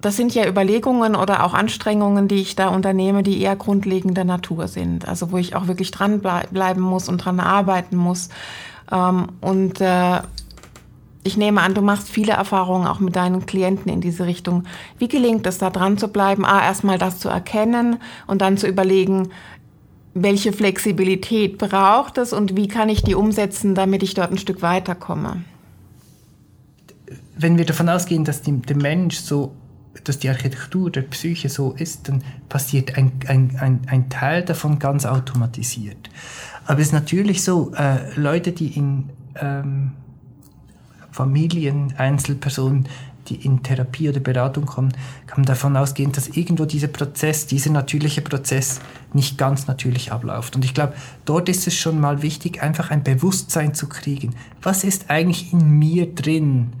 das 0.00 0.16
sind 0.16 0.34
ja 0.34 0.46
Überlegungen 0.48 1.14
oder 1.14 1.44
auch 1.44 1.54
Anstrengungen, 1.54 2.26
die 2.26 2.40
ich 2.40 2.56
da 2.56 2.68
unternehme, 2.68 3.22
die 3.22 3.40
eher 3.40 3.56
grundlegender 3.56 4.24
Natur 4.24 4.66
sind. 4.66 5.06
Also 5.06 5.30
wo 5.30 5.36
ich 5.36 5.54
auch 5.54 5.68
wirklich 5.68 5.90
dranbleiben 5.90 6.82
muss 6.82 7.08
und 7.08 7.18
dran 7.18 7.38
arbeiten 7.38 7.96
muss. 7.96 8.28
Ähm, 8.90 9.28
und 9.40 9.80
äh, 9.80 10.20
ich 11.22 11.36
nehme 11.36 11.60
an, 11.60 11.74
du 11.74 11.82
machst 11.82 12.08
viele 12.08 12.32
Erfahrungen 12.32 12.86
auch 12.86 12.98
mit 12.98 13.14
deinen 13.14 13.44
Klienten 13.44 13.92
in 13.92 14.00
diese 14.00 14.26
Richtung. 14.26 14.64
Wie 14.98 15.08
gelingt 15.08 15.46
es, 15.46 15.58
da 15.58 15.70
dran 15.70 15.98
zu 15.98 16.08
bleiben? 16.08 16.44
A, 16.44 16.62
erstmal 16.62 16.98
das 16.98 17.18
zu 17.18 17.28
erkennen 17.28 17.98
und 18.26 18.40
dann 18.40 18.56
zu 18.56 18.66
überlegen, 18.66 19.28
welche 20.14 20.52
Flexibilität 20.52 21.58
braucht 21.58 22.18
es 22.18 22.32
und 22.32 22.56
wie 22.56 22.68
kann 22.68 22.88
ich 22.88 23.02
die 23.02 23.14
umsetzen, 23.14 23.74
damit 23.74 24.02
ich 24.02 24.14
dort 24.14 24.32
ein 24.32 24.38
Stück 24.38 24.62
weiterkomme? 24.62 25.44
Wenn 27.36 27.58
wir 27.58 27.64
davon 27.64 27.88
ausgehen, 27.88 28.24
dass 28.24 28.42
die, 28.42 28.52
der 28.52 28.76
Mensch 28.76 29.16
so, 29.16 29.52
dass 30.04 30.18
die 30.18 30.28
Architektur 30.28 30.90
der 30.90 31.02
Psyche 31.02 31.48
so 31.48 31.72
ist, 31.72 32.08
dann 32.08 32.22
passiert 32.48 32.96
ein, 32.96 33.12
ein, 33.28 33.56
ein, 33.60 33.80
ein 33.86 34.08
Teil 34.08 34.42
davon 34.42 34.78
ganz 34.78 35.04
automatisiert. 35.04 36.10
Aber 36.66 36.80
es 36.80 36.88
ist 36.88 36.92
natürlich 36.92 37.42
so, 37.42 37.72
äh, 37.74 38.14
Leute, 38.18 38.52
die 38.52 38.76
in 38.76 39.10
ähm, 39.40 39.92
Familien, 41.10 41.94
Einzelpersonen, 41.96 42.88
die 43.28 43.36
in 43.36 43.62
Therapie 43.62 44.08
oder 44.08 44.20
Beratung 44.20 44.66
kommen, 44.66 44.92
kann 45.26 45.40
man 45.40 45.46
davon 45.46 45.76
ausgehen, 45.76 46.12
dass 46.12 46.28
irgendwo 46.28 46.64
dieser 46.64 46.88
Prozess, 46.88 47.46
dieser 47.46 47.70
natürliche 47.70 48.22
Prozess 48.22 48.80
nicht 49.12 49.38
ganz 49.38 49.66
natürlich 49.66 50.10
abläuft. 50.10 50.56
Und 50.56 50.64
ich 50.64 50.74
glaube, 50.74 50.94
dort 51.24 51.48
ist 51.48 51.66
es 51.66 51.74
schon 51.74 52.00
mal 52.00 52.22
wichtig, 52.22 52.62
einfach 52.62 52.90
ein 52.90 53.04
Bewusstsein 53.04 53.74
zu 53.74 53.88
kriegen. 53.88 54.34
Was 54.62 54.84
ist 54.84 55.10
eigentlich 55.10 55.52
in 55.52 55.70
mir 55.70 56.12
drin, 56.14 56.72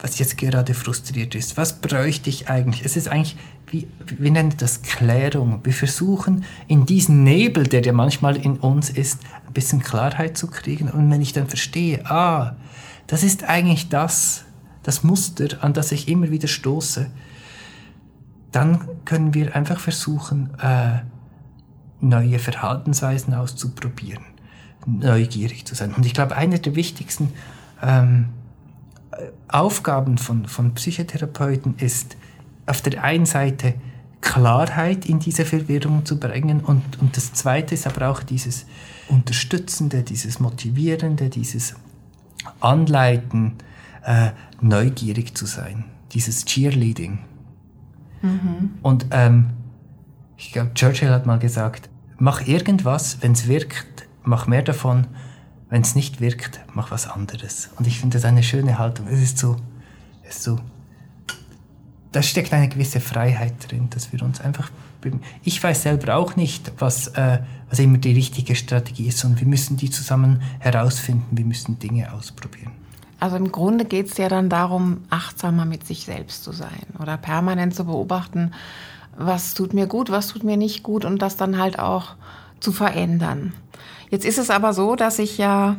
was 0.00 0.18
jetzt 0.18 0.38
gerade 0.38 0.74
frustriert 0.74 1.34
ist. 1.34 1.56
Was 1.56 1.80
bräuchte 1.80 2.30
ich 2.30 2.48
eigentlich? 2.48 2.84
Es 2.84 2.96
ist 2.96 3.08
eigentlich, 3.08 3.36
wie, 3.66 3.88
wir 4.06 4.30
nennen 4.30 4.54
das 4.56 4.82
Klärung. 4.82 5.60
Wir 5.64 5.72
versuchen 5.72 6.44
in 6.68 6.86
diesen 6.86 7.24
Nebel, 7.24 7.64
der 7.64 7.82
ja 7.82 7.92
manchmal 7.92 8.36
in 8.36 8.58
uns 8.58 8.90
ist, 8.90 9.20
ein 9.46 9.52
bisschen 9.52 9.82
Klarheit 9.82 10.38
zu 10.38 10.46
kriegen. 10.46 10.88
Und 10.88 11.10
wenn 11.10 11.20
ich 11.20 11.32
dann 11.32 11.48
verstehe, 11.48 12.08
ah, 12.08 12.54
das 13.08 13.24
ist 13.24 13.44
eigentlich 13.44 13.88
das, 13.88 14.44
das 14.84 15.02
Muster, 15.02 15.62
an 15.62 15.72
das 15.72 15.90
ich 15.90 16.08
immer 16.08 16.30
wieder 16.30 16.46
stoße, 16.46 17.10
dann 18.52 18.88
können 19.04 19.34
wir 19.34 19.56
einfach 19.56 19.80
versuchen, 19.80 20.50
äh, 20.60 21.00
neue 22.00 22.38
Verhaltensweisen 22.38 23.34
auszuprobieren, 23.34 24.24
neugierig 24.86 25.66
zu 25.66 25.74
sein. 25.74 25.92
Und 25.94 26.06
ich 26.06 26.14
glaube, 26.14 26.36
einer 26.36 26.58
der 26.58 26.76
wichtigsten 26.76 27.32
ähm, 27.82 28.28
Aufgaben 29.48 30.18
von, 30.18 30.46
von 30.46 30.74
Psychotherapeuten 30.74 31.76
ist, 31.78 32.16
auf 32.66 32.82
der 32.82 33.02
einen 33.02 33.26
Seite 33.26 33.74
Klarheit 34.20 35.06
in 35.06 35.18
diese 35.18 35.44
Verwirrung 35.44 36.04
zu 36.04 36.20
bringen 36.20 36.60
und, 36.60 37.00
und 37.00 37.16
das 37.16 37.32
zweite 37.32 37.74
ist 37.74 37.86
aber 37.86 38.10
auch 38.10 38.22
dieses 38.22 38.66
Unterstützende, 39.08 40.02
dieses 40.02 40.40
Motivierende, 40.40 41.30
dieses 41.30 41.76
Anleiten, 42.60 43.54
äh, 44.04 44.30
neugierig 44.60 45.36
zu 45.36 45.46
sein, 45.46 45.84
dieses 46.12 46.44
Cheerleading. 46.44 47.18
Mhm. 48.22 48.78
Und 48.82 49.06
ähm, 49.10 49.50
ich 50.36 50.52
glaube, 50.52 50.74
Churchill 50.74 51.10
hat 51.10 51.26
mal 51.26 51.38
gesagt, 51.38 51.88
mach 52.18 52.46
irgendwas, 52.46 53.18
wenn 53.20 53.32
es 53.32 53.48
wirkt, 53.48 54.08
mach 54.22 54.46
mehr 54.46 54.62
davon, 54.62 55.06
wenn 55.68 55.82
es 55.82 55.94
nicht 55.94 56.20
wirkt, 56.20 56.60
mach 56.74 56.90
was 56.90 57.08
anderes. 57.08 57.70
Und 57.76 57.86
ich 57.86 58.00
finde 58.00 58.16
das 58.16 58.24
eine 58.24 58.42
schöne 58.42 58.78
Haltung. 58.78 59.06
Es 59.08 59.20
ist 59.20 59.38
so, 59.38 59.56
es 60.22 60.36
ist 60.36 60.42
so, 60.44 60.58
da 62.12 62.22
steckt 62.22 62.52
eine 62.52 62.68
gewisse 62.68 63.00
Freiheit 63.00 63.70
drin, 63.70 63.90
dass 63.90 64.12
wir 64.12 64.22
uns 64.22 64.40
einfach, 64.40 64.70
ich 65.44 65.62
weiß 65.62 65.82
selber 65.82 66.16
auch 66.16 66.36
nicht, 66.36 66.72
was, 66.78 67.08
äh, 67.08 67.38
was 67.70 67.78
immer 67.78 67.98
die 67.98 68.12
richtige 68.12 68.54
Strategie 68.54 69.08
ist, 69.08 69.24
und 69.24 69.40
wir 69.40 69.46
müssen 69.46 69.76
die 69.76 69.90
zusammen 69.90 70.42
herausfinden, 70.58 71.36
wir 71.36 71.44
müssen 71.44 71.78
Dinge 71.78 72.12
ausprobieren. 72.12 72.72
Also 73.20 73.36
im 73.36 73.50
Grunde 73.50 73.84
geht 73.84 74.06
es 74.06 74.16
ja 74.16 74.28
dann 74.28 74.48
darum, 74.48 74.98
achtsamer 75.10 75.64
mit 75.64 75.86
sich 75.86 76.04
selbst 76.04 76.44
zu 76.44 76.52
sein 76.52 76.86
oder 77.00 77.16
permanent 77.16 77.74
zu 77.74 77.84
beobachten, 77.84 78.52
was 79.16 79.54
tut 79.54 79.74
mir 79.74 79.88
gut, 79.88 80.10
was 80.10 80.28
tut 80.28 80.44
mir 80.44 80.56
nicht 80.56 80.84
gut 80.84 81.04
und 81.04 81.20
das 81.20 81.36
dann 81.36 81.58
halt 81.58 81.80
auch 81.80 82.14
zu 82.60 82.70
verändern. 82.70 83.52
Jetzt 84.10 84.24
ist 84.24 84.38
es 84.38 84.50
aber 84.50 84.72
so, 84.72 84.94
dass 84.94 85.18
ich 85.18 85.36
ja 85.36 85.76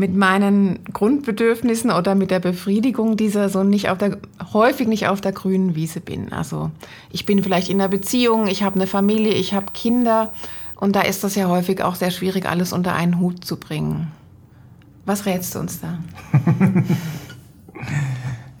mit 0.00 0.16
meinen 0.16 0.82
Grundbedürfnissen 0.94 1.90
oder 1.90 2.14
mit 2.14 2.30
der 2.30 2.40
Befriedigung 2.40 3.18
dieser 3.18 3.50
so 3.50 3.62
nicht 3.62 3.90
auf 3.90 3.98
der, 3.98 4.16
häufig 4.54 4.88
nicht 4.88 5.08
auf 5.08 5.20
der 5.20 5.32
grünen 5.32 5.74
Wiese 5.74 6.00
bin. 6.00 6.32
Also 6.32 6.70
ich 7.12 7.26
bin 7.26 7.42
vielleicht 7.42 7.68
in 7.68 7.78
einer 7.78 7.90
Beziehung, 7.90 8.46
ich 8.46 8.62
habe 8.62 8.76
eine 8.76 8.86
Familie, 8.86 9.34
ich 9.34 9.52
habe 9.52 9.66
Kinder 9.74 10.32
und 10.74 10.96
da 10.96 11.02
ist 11.02 11.22
das 11.22 11.34
ja 11.34 11.48
häufig 11.48 11.82
auch 11.82 11.96
sehr 11.96 12.10
schwierig, 12.10 12.48
alles 12.48 12.72
unter 12.72 12.94
einen 12.94 13.20
Hut 13.20 13.44
zu 13.44 13.58
bringen. 13.58 14.10
Was 15.04 15.26
rätst 15.26 15.54
du 15.54 15.58
uns 15.58 15.80
da? 15.80 15.98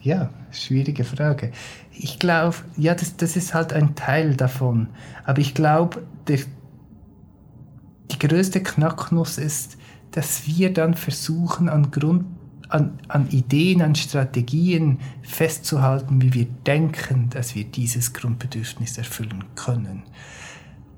ja, 0.02 0.28
schwierige 0.50 1.04
Frage. 1.04 1.52
Ich 1.90 2.18
glaube, 2.18 2.56
ja, 2.76 2.94
das, 2.94 3.16
das 3.16 3.36
ist 3.36 3.54
halt 3.54 3.72
ein 3.72 3.94
Teil 3.94 4.36
davon. 4.36 4.88
Aber 5.24 5.38
ich 5.38 5.54
glaube, 5.54 6.02
die 6.28 8.18
größte 8.18 8.62
Knacknuss 8.62 9.38
ist, 9.38 9.78
dass 10.12 10.46
wir 10.46 10.72
dann 10.72 10.94
versuchen, 10.94 11.68
an, 11.68 11.90
Grund, 11.90 12.24
an, 12.68 12.98
an 13.08 13.28
Ideen, 13.30 13.82
an 13.82 13.94
Strategien 13.94 14.98
festzuhalten, 15.22 16.20
wie 16.22 16.34
wir 16.34 16.46
denken, 16.66 17.30
dass 17.30 17.54
wir 17.54 17.64
dieses 17.64 18.12
Grundbedürfnis 18.12 18.98
erfüllen 18.98 19.44
können. 19.54 20.02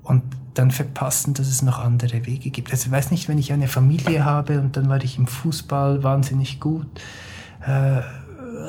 Und 0.03 0.23
dann 0.53 0.71
verpassen, 0.71 1.33
dass 1.33 1.47
es 1.47 1.61
noch 1.61 1.79
andere 1.79 2.25
Wege 2.25 2.49
gibt. 2.49 2.71
Also 2.71 2.87
ich 2.87 2.91
weiß 2.91 3.11
nicht, 3.11 3.27
wenn 3.27 3.37
ich 3.37 3.53
eine 3.53 3.67
Familie 3.67 4.25
habe 4.25 4.59
und 4.59 4.77
dann 4.77 4.89
war 4.89 5.03
ich 5.03 5.17
im 5.17 5.27
Fußball 5.27 6.03
wahnsinnig 6.03 6.59
gut, 6.59 6.87
äh, 7.65 8.01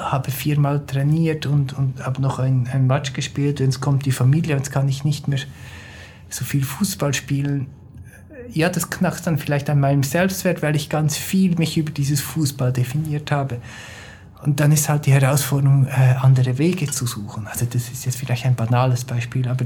habe 0.01 0.31
viermal 0.31 0.87
trainiert 0.87 1.47
und, 1.47 1.77
und 1.77 2.05
habe 2.05 2.23
noch 2.23 2.39
ein, 2.39 2.69
ein 2.73 2.87
Match 2.87 3.13
gespielt, 3.13 3.61
jetzt 3.61 3.81
kommt 3.81 4.07
die 4.07 4.13
Familie, 4.13 4.57
jetzt 4.57 4.73
kann 4.73 4.89
ich 4.89 5.05
nicht 5.05 5.29
mehr 5.29 5.41
so 6.31 6.45
viel 6.45 6.65
Fußball 6.65 7.13
spielen 7.13 7.67
ja, 8.53 8.69
das 8.69 8.91
knackt 8.91 9.27
dann 9.27 9.39
vielleicht 9.39 9.69
an 9.71 9.81
meinem 9.81 10.03
Selbstwert, 10.03 10.63
weil 10.63 10.77
ich 10.77 10.89
ganz 10.89 11.17
viel 11.17 11.57
mich 11.57 11.77
über 11.77 11.91
dieses 11.91 12.21
Fußball 12.21 12.73
definiert 12.73 13.31
habe. 13.31 13.59
Und 14.45 14.61
dann 14.61 14.73
ist 14.73 14.89
halt 14.89 15.07
die 15.07 15.13
Herausforderung, 15.13 15.87
äh, 15.87 16.17
andere 16.21 16.59
Wege 16.59 16.87
zu 16.87 17.07
suchen. 17.07 17.47
Also 17.47 17.65
das 17.65 17.89
ist 17.89 18.05
jetzt 18.05 18.17
vielleicht 18.17 18.45
ein 18.45 18.55
banales 18.55 19.05
Beispiel, 19.05 19.49
aber 19.49 19.65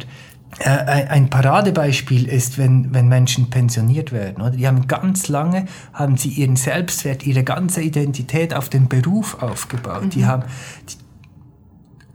äh, 0.60 0.68
ein 0.68 1.30
Paradebeispiel 1.30 2.28
ist, 2.28 2.58
wenn, 2.58 2.94
wenn 2.94 3.08
Menschen 3.08 3.50
pensioniert 3.50 4.12
werden. 4.12 4.40
Oder? 4.40 4.52
Die 4.52 4.66
haben 4.66 4.86
ganz 4.86 5.28
lange, 5.28 5.66
haben 5.92 6.16
sie 6.16 6.28
ihren 6.28 6.56
Selbstwert, 6.56 7.26
ihre 7.26 7.42
ganze 7.42 7.82
Identität 7.82 8.54
auf 8.54 8.68
den 8.68 8.88
Beruf 8.88 9.42
aufgebaut. 9.42 10.04
Mhm. 10.04 10.10
Die 10.10 10.26
haben, 10.26 10.44
die, 10.88 10.96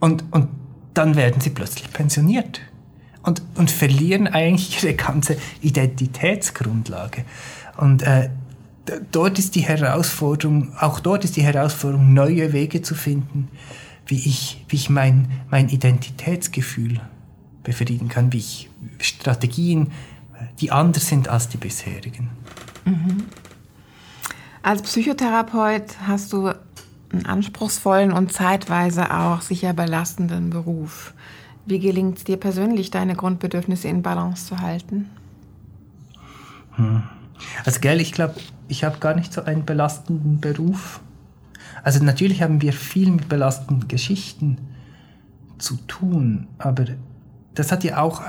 und, 0.00 0.24
und 0.32 0.48
dann 0.94 1.16
werden 1.16 1.40
sie 1.40 1.50
plötzlich 1.50 1.92
pensioniert 1.92 2.60
und, 3.24 3.42
und 3.56 3.70
verlieren 3.70 4.26
eigentlich 4.26 4.82
ihre 4.82 4.94
ganze 4.94 5.36
Identitätsgrundlage. 5.60 7.24
Und 7.76 8.02
äh, 8.02 8.30
dort 9.10 9.38
ist 9.38 9.54
die 9.54 9.62
Herausforderung, 9.62 10.74
auch 10.78 11.00
dort 11.00 11.24
ist 11.24 11.36
die 11.36 11.42
Herausforderung, 11.42 12.12
neue 12.12 12.52
Wege 12.52 12.82
zu 12.82 12.94
finden, 12.94 13.48
wie 14.06 14.18
ich, 14.18 14.64
wie 14.68 14.76
ich 14.76 14.90
mein, 14.90 15.30
mein 15.50 15.68
Identitätsgefühl 15.68 17.00
befrieden 17.62 18.08
kann, 18.08 18.32
wie 18.32 18.38
ich 18.38 18.70
Strategien, 19.00 19.90
die 20.60 20.70
anders 20.70 21.08
sind 21.08 21.28
als 21.28 21.48
die 21.48 21.56
bisherigen. 21.56 22.28
Mhm. 22.84 23.24
Als 24.62 24.82
Psychotherapeut 24.82 25.96
hast 26.06 26.32
du 26.32 26.52
einen 27.12 27.26
anspruchsvollen 27.26 28.12
und 28.12 28.32
zeitweise 28.32 29.14
auch 29.14 29.40
sicher 29.40 29.72
belastenden 29.72 30.50
Beruf. 30.50 31.14
Wie 31.66 31.78
gelingt 31.78 32.18
es 32.18 32.24
dir 32.24 32.36
persönlich, 32.36 32.90
deine 32.90 33.14
Grundbedürfnisse 33.14 33.88
in 33.88 34.02
Balance 34.02 34.46
zu 34.46 34.60
halten? 34.60 35.08
Hm. 36.76 37.02
Also, 37.64 37.80
gell, 37.80 38.00
ich 38.00 38.12
glaube, 38.12 38.34
ich 38.68 38.84
habe 38.84 38.98
gar 38.98 39.14
nicht 39.14 39.32
so 39.32 39.42
einen 39.44 39.64
belastenden 39.64 40.40
Beruf. 40.40 41.00
Also, 41.82 42.02
natürlich 42.04 42.42
haben 42.42 42.60
wir 42.60 42.72
viel 42.72 43.10
mit 43.10 43.28
belastenden 43.28 43.88
Geschichten 43.88 44.58
zu 45.58 45.76
tun, 45.86 46.48
aber 46.58 46.84
das 47.54 47.72
hat 47.72 47.84
ja 47.84 48.02
auch 48.02 48.22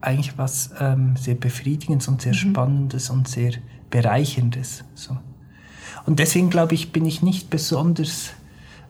eigentlich 0.00 0.36
was 0.36 0.70
ähm, 0.78 1.16
sehr 1.16 1.34
Befriedigendes 1.34 2.08
und 2.08 2.22
sehr 2.22 2.32
mhm. 2.32 2.36
Spannendes 2.36 3.10
und 3.10 3.28
sehr 3.28 3.52
Bereicherndes. 3.90 4.84
So. 4.94 5.16
Und 6.06 6.18
deswegen 6.18 6.50
glaube 6.50 6.74
ich, 6.74 6.92
bin 6.92 7.06
ich 7.06 7.22
nicht 7.22 7.50
besonders 7.50 8.32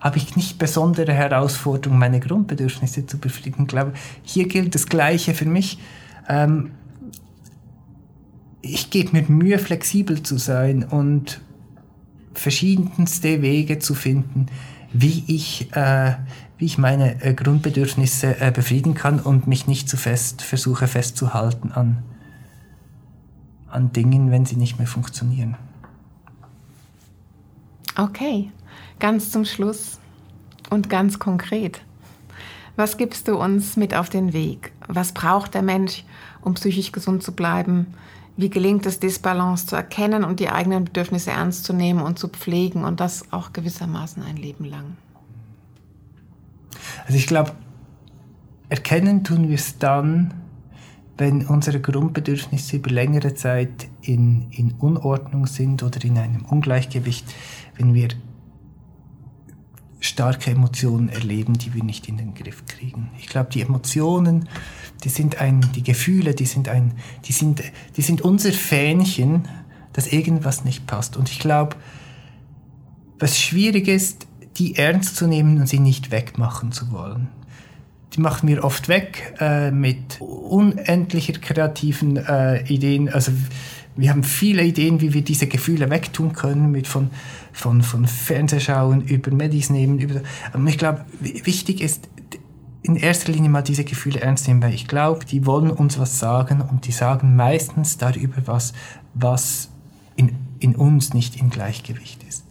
habe 0.03 0.17
ich 0.17 0.35
nicht 0.35 0.59
besondere 0.59 1.13
Herausforderungen, 1.13 1.97
meine 1.97 2.19
Grundbedürfnisse 2.19 3.05
zu 3.05 3.17
befriedigen. 3.17 3.63
Ich 3.63 3.69
glaube, 3.69 3.93
hier 4.21 4.49
gilt 4.49 4.75
das 4.75 4.87
Gleiche 4.87 5.33
für 5.33 5.45
mich. 5.45 5.79
Ähm, 6.27 6.71
ich 8.61 8.89
gebe 8.89 9.13
mir 9.13 9.23
Mühe, 9.29 9.57
flexibel 9.59 10.21
zu 10.21 10.37
sein 10.37 10.83
und 10.83 11.39
verschiedenste 12.33 13.41
Wege 13.41 13.79
zu 13.79 13.95
finden, 13.95 14.47
wie 14.91 15.23
ich, 15.27 15.73
äh, 15.73 16.15
wie 16.57 16.65
ich 16.65 16.77
meine 16.77 17.23
äh, 17.23 17.33
Grundbedürfnisse 17.33 18.41
äh, 18.41 18.51
befriedigen 18.51 18.95
kann 18.95 19.21
und 19.21 19.47
mich 19.47 19.67
nicht 19.67 19.87
zu 19.87 19.95
fest 19.95 20.41
versuche 20.41 20.87
festzuhalten 20.87 21.71
an, 21.71 22.03
an 23.69 23.93
Dingen, 23.93 24.31
wenn 24.31 24.45
sie 24.45 24.57
nicht 24.57 24.79
mehr 24.79 24.87
funktionieren. 24.87 25.55
Okay, 27.95 28.49
ganz 29.03 29.31
zum 29.31 29.43
Schluss 29.43 29.99
und 30.69 30.89
ganz 30.89 31.19
konkret. 31.19 31.81
Was 32.77 32.95
gibst 32.95 33.27
du 33.27 33.35
uns 33.35 33.75
mit 33.75 33.93
auf 33.93 34.07
den 34.07 34.31
Weg? 34.31 34.71
Was 34.87 35.11
braucht 35.11 35.55
der 35.55 35.61
Mensch, 35.61 36.05
um 36.39 36.53
psychisch 36.53 36.93
gesund 36.93 37.21
zu 37.21 37.33
bleiben? 37.33 37.87
Wie 38.37 38.49
gelingt 38.49 38.85
es, 38.85 39.01
Disbalance 39.01 39.67
zu 39.67 39.75
erkennen 39.75 40.23
und 40.23 40.39
die 40.39 40.47
eigenen 40.47 40.85
Bedürfnisse 40.85 41.31
ernst 41.31 41.65
zu 41.65 41.73
nehmen 41.73 41.99
und 41.99 42.17
zu 42.17 42.29
pflegen 42.29 42.85
und 42.85 43.01
das 43.01 43.29
auch 43.33 43.51
gewissermaßen 43.51 44.23
ein 44.23 44.37
Leben 44.37 44.63
lang? 44.63 44.95
Also 47.05 47.17
ich 47.17 47.27
glaube, 47.27 47.51
erkennen 48.69 49.25
tun 49.25 49.49
wir 49.49 49.55
es 49.55 49.79
dann, 49.79 50.33
wenn 51.17 51.45
unsere 51.45 51.81
Grundbedürfnisse 51.81 52.77
über 52.77 52.89
längere 52.89 53.33
Zeit 53.35 53.89
in, 54.01 54.49
in 54.51 54.71
Unordnung 54.79 55.45
sind 55.45 55.83
oder 55.83 56.01
in 56.05 56.17
einem 56.17 56.45
Ungleichgewicht, 56.45 57.25
wenn 57.75 57.93
wir 57.93 58.07
starke 60.03 60.51
Emotionen 60.51 61.09
erleben, 61.09 61.53
die 61.53 61.73
wir 61.73 61.83
nicht 61.83 62.07
in 62.07 62.17
den 62.17 62.33
Griff 62.33 62.65
kriegen. 62.65 63.09
Ich 63.17 63.27
glaube, 63.27 63.49
die 63.51 63.61
Emotionen, 63.61 64.49
die 65.03 65.09
sind 65.09 65.39
ein, 65.39 65.61
die 65.75 65.83
Gefühle, 65.83 66.35
die 66.35 66.45
sind 66.45 66.67
ein, 66.67 66.93
die 67.25 67.33
sind, 67.33 67.63
die 67.95 68.01
sind 68.01 68.21
unser 68.21 68.51
Fähnchen, 68.51 69.47
dass 69.93 70.07
irgendwas 70.07 70.65
nicht 70.65 70.87
passt. 70.87 71.15
Und 71.15 71.29
ich 71.29 71.39
glaube, 71.39 71.75
was 73.19 73.39
schwierig 73.39 73.87
ist, 73.87 74.27
die 74.57 74.75
ernst 74.75 75.15
zu 75.15 75.27
nehmen 75.27 75.59
und 75.59 75.67
sie 75.67 75.79
nicht 75.79 76.11
wegmachen 76.11 76.71
zu 76.71 76.91
wollen. 76.91 77.29
Die 78.15 78.21
machen 78.21 78.47
wir 78.47 78.63
oft 78.63 78.87
weg 78.89 79.33
äh, 79.39 79.71
mit 79.71 80.19
unendlicher 80.19 81.33
kreativen 81.33 82.17
äh, 82.17 82.63
Ideen. 82.67 83.09
Also 83.09 83.31
wir 83.95 84.09
haben 84.09 84.23
viele 84.23 84.63
Ideen, 84.63 85.01
wie 85.01 85.13
wir 85.13 85.23
diese 85.23 85.47
Gefühle 85.47 85.89
wegtun 85.89 86.33
können, 86.33 86.71
mit 86.71 86.87
von, 86.87 87.09
von, 87.51 87.81
von 87.81 88.07
Fernsehschauen 88.07 89.01
über 89.01 89.31
Medis 89.31 89.69
nehmen. 89.69 89.99
Über, 89.99 90.21
aber 90.51 90.67
ich 90.67 90.77
glaube, 90.77 91.05
wichtig 91.19 91.81
ist, 91.81 92.07
in 92.83 92.97
erster 92.97 93.31
Linie 93.31 93.49
mal 93.49 93.61
diese 93.61 93.85
Gefühle 93.85 94.19
ernst 94.19 94.47
nehmen, 94.47 94.61
weil 94.61 94.73
ich 94.73 94.87
glaube, 94.87 95.25
die 95.25 95.45
wollen 95.45 95.71
uns 95.71 95.97
was 95.99 96.19
sagen 96.19 96.61
und 96.61 96.85
die 96.85 96.91
sagen 96.91 97.35
meistens 97.35 97.97
darüber 97.97 98.41
was, 98.45 98.73
was 99.13 99.69
in, 100.15 100.35
in 100.59 100.75
uns 100.75 101.13
nicht 101.13 101.39
im 101.39 101.49
Gleichgewicht 101.49 102.23
ist. 102.27 102.43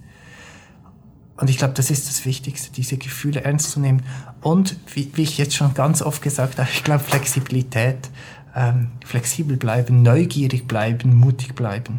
Und 1.42 1.50
ich 1.50 1.58
glaube, 1.58 1.74
das 1.74 1.90
ist 1.90 2.08
das 2.08 2.24
Wichtigste, 2.24 2.70
diese 2.70 2.98
Gefühle 2.98 3.42
ernst 3.42 3.72
zu 3.72 3.80
nehmen. 3.80 4.02
Und 4.42 4.76
wie, 4.94 5.10
wie 5.14 5.22
ich 5.22 5.38
jetzt 5.38 5.56
schon 5.56 5.74
ganz 5.74 6.00
oft 6.00 6.22
gesagt 6.22 6.56
habe, 6.56 6.68
ich 6.72 6.84
glaube, 6.84 7.02
Flexibilität, 7.02 8.10
ähm, 8.54 8.92
flexibel 9.04 9.56
bleiben, 9.56 10.02
neugierig 10.02 10.68
bleiben, 10.68 11.16
mutig 11.16 11.56
bleiben. 11.56 11.98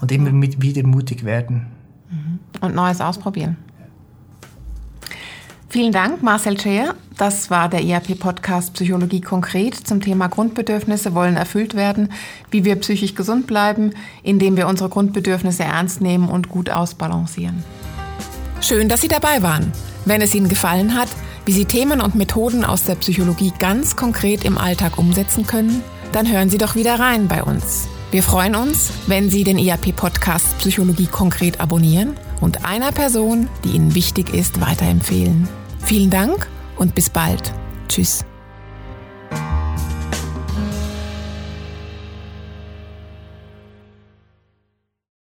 Und 0.00 0.10
immer 0.10 0.32
mit, 0.32 0.60
wieder 0.60 0.84
mutig 0.84 1.24
werden. 1.24 1.68
Mhm. 2.10 2.40
Und 2.60 2.74
Neues 2.74 3.00
ausprobieren. 3.00 3.58
Vielen 5.68 5.92
Dank, 5.92 6.24
Marcel 6.24 6.60
Scheer. 6.60 6.96
Das 7.16 7.48
war 7.48 7.68
der 7.68 7.84
ERP-Podcast 7.84 8.74
Psychologie 8.74 9.20
konkret 9.20 9.76
zum 9.76 10.00
Thema 10.00 10.26
Grundbedürfnisse 10.26 11.14
wollen 11.14 11.36
erfüllt 11.36 11.76
werden, 11.76 12.08
wie 12.50 12.64
wir 12.64 12.74
psychisch 12.74 13.14
gesund 13.14 13.46
bleiben, 13.46 13.92
indem 14.24 14.56
wir 14.56 14.66
unsere 14.66 14.88
Grundbedürfnisse 14.88 15.62
ernst 15.62 16.00
nehmen 16.00 16.28
und 16.28 16.48
gut 16.48 16.70
ausbalancieren. 16.70 17.62
Schön, 18.62 18.88
dass 18.88 19.00
Sie 19.00 19.08
dabei 19.08 19.42
waren. 19.42 19.72
Wenn 20.04 20.20
es 20.20 20.34
Ihnen 20.34 20.48
gefallen 20.48 20.94
hat, 20.94 21.08
wie 21.44 21.52
Sie 21.52 21.64
Themen 21.64 22.00
und 22.00 22.14
Methoden 22.14 22.64
aus 22.64 22.84
der 22.84 22.94
Psychologie 22.94 23.52
ganz 23.58 23.96
konkret 23.96 24.44
im 24.44 24.56
Alltag 24.56 24.98
umsetzen 24.98 25.46
können, 25.46 25.82
dann 26.12 26.30
hören 26.30 26.48
Sie 26.48 26.58
doch 26.58 26.76
wieder 26.76 27.00
rein 27.00 27.26
bei 27.26 27.42
uns. 27.42 27.88
Wir 28.12 28.22
freuen 28.22 28.54
uns, 28.54 28.92
wenn 29.08 29.30
Sie 29.30 29.42
den 29.42 29.58
ERP-Podcast 29.58 30.58
Psychologie 30.58 31.06
konkret 31.06 31.60
abonnieren 31.60 32.16
und 32.40 32.64
einer 32.64 32.92
Person, 32.92 33.48
die 33.64 33.70
Ihnen 33.70 33.96
wichtig 33.96 34.32
ist, 34.32 34.60
weiterempfehlen. 34.60 35.48
Vielen 35.84 36.10
Dank 36.10 36.46
und 36.76 36.94
bis 36.94 37.10
bald. 37.10 37.52
Tschüss. 37.88 38.24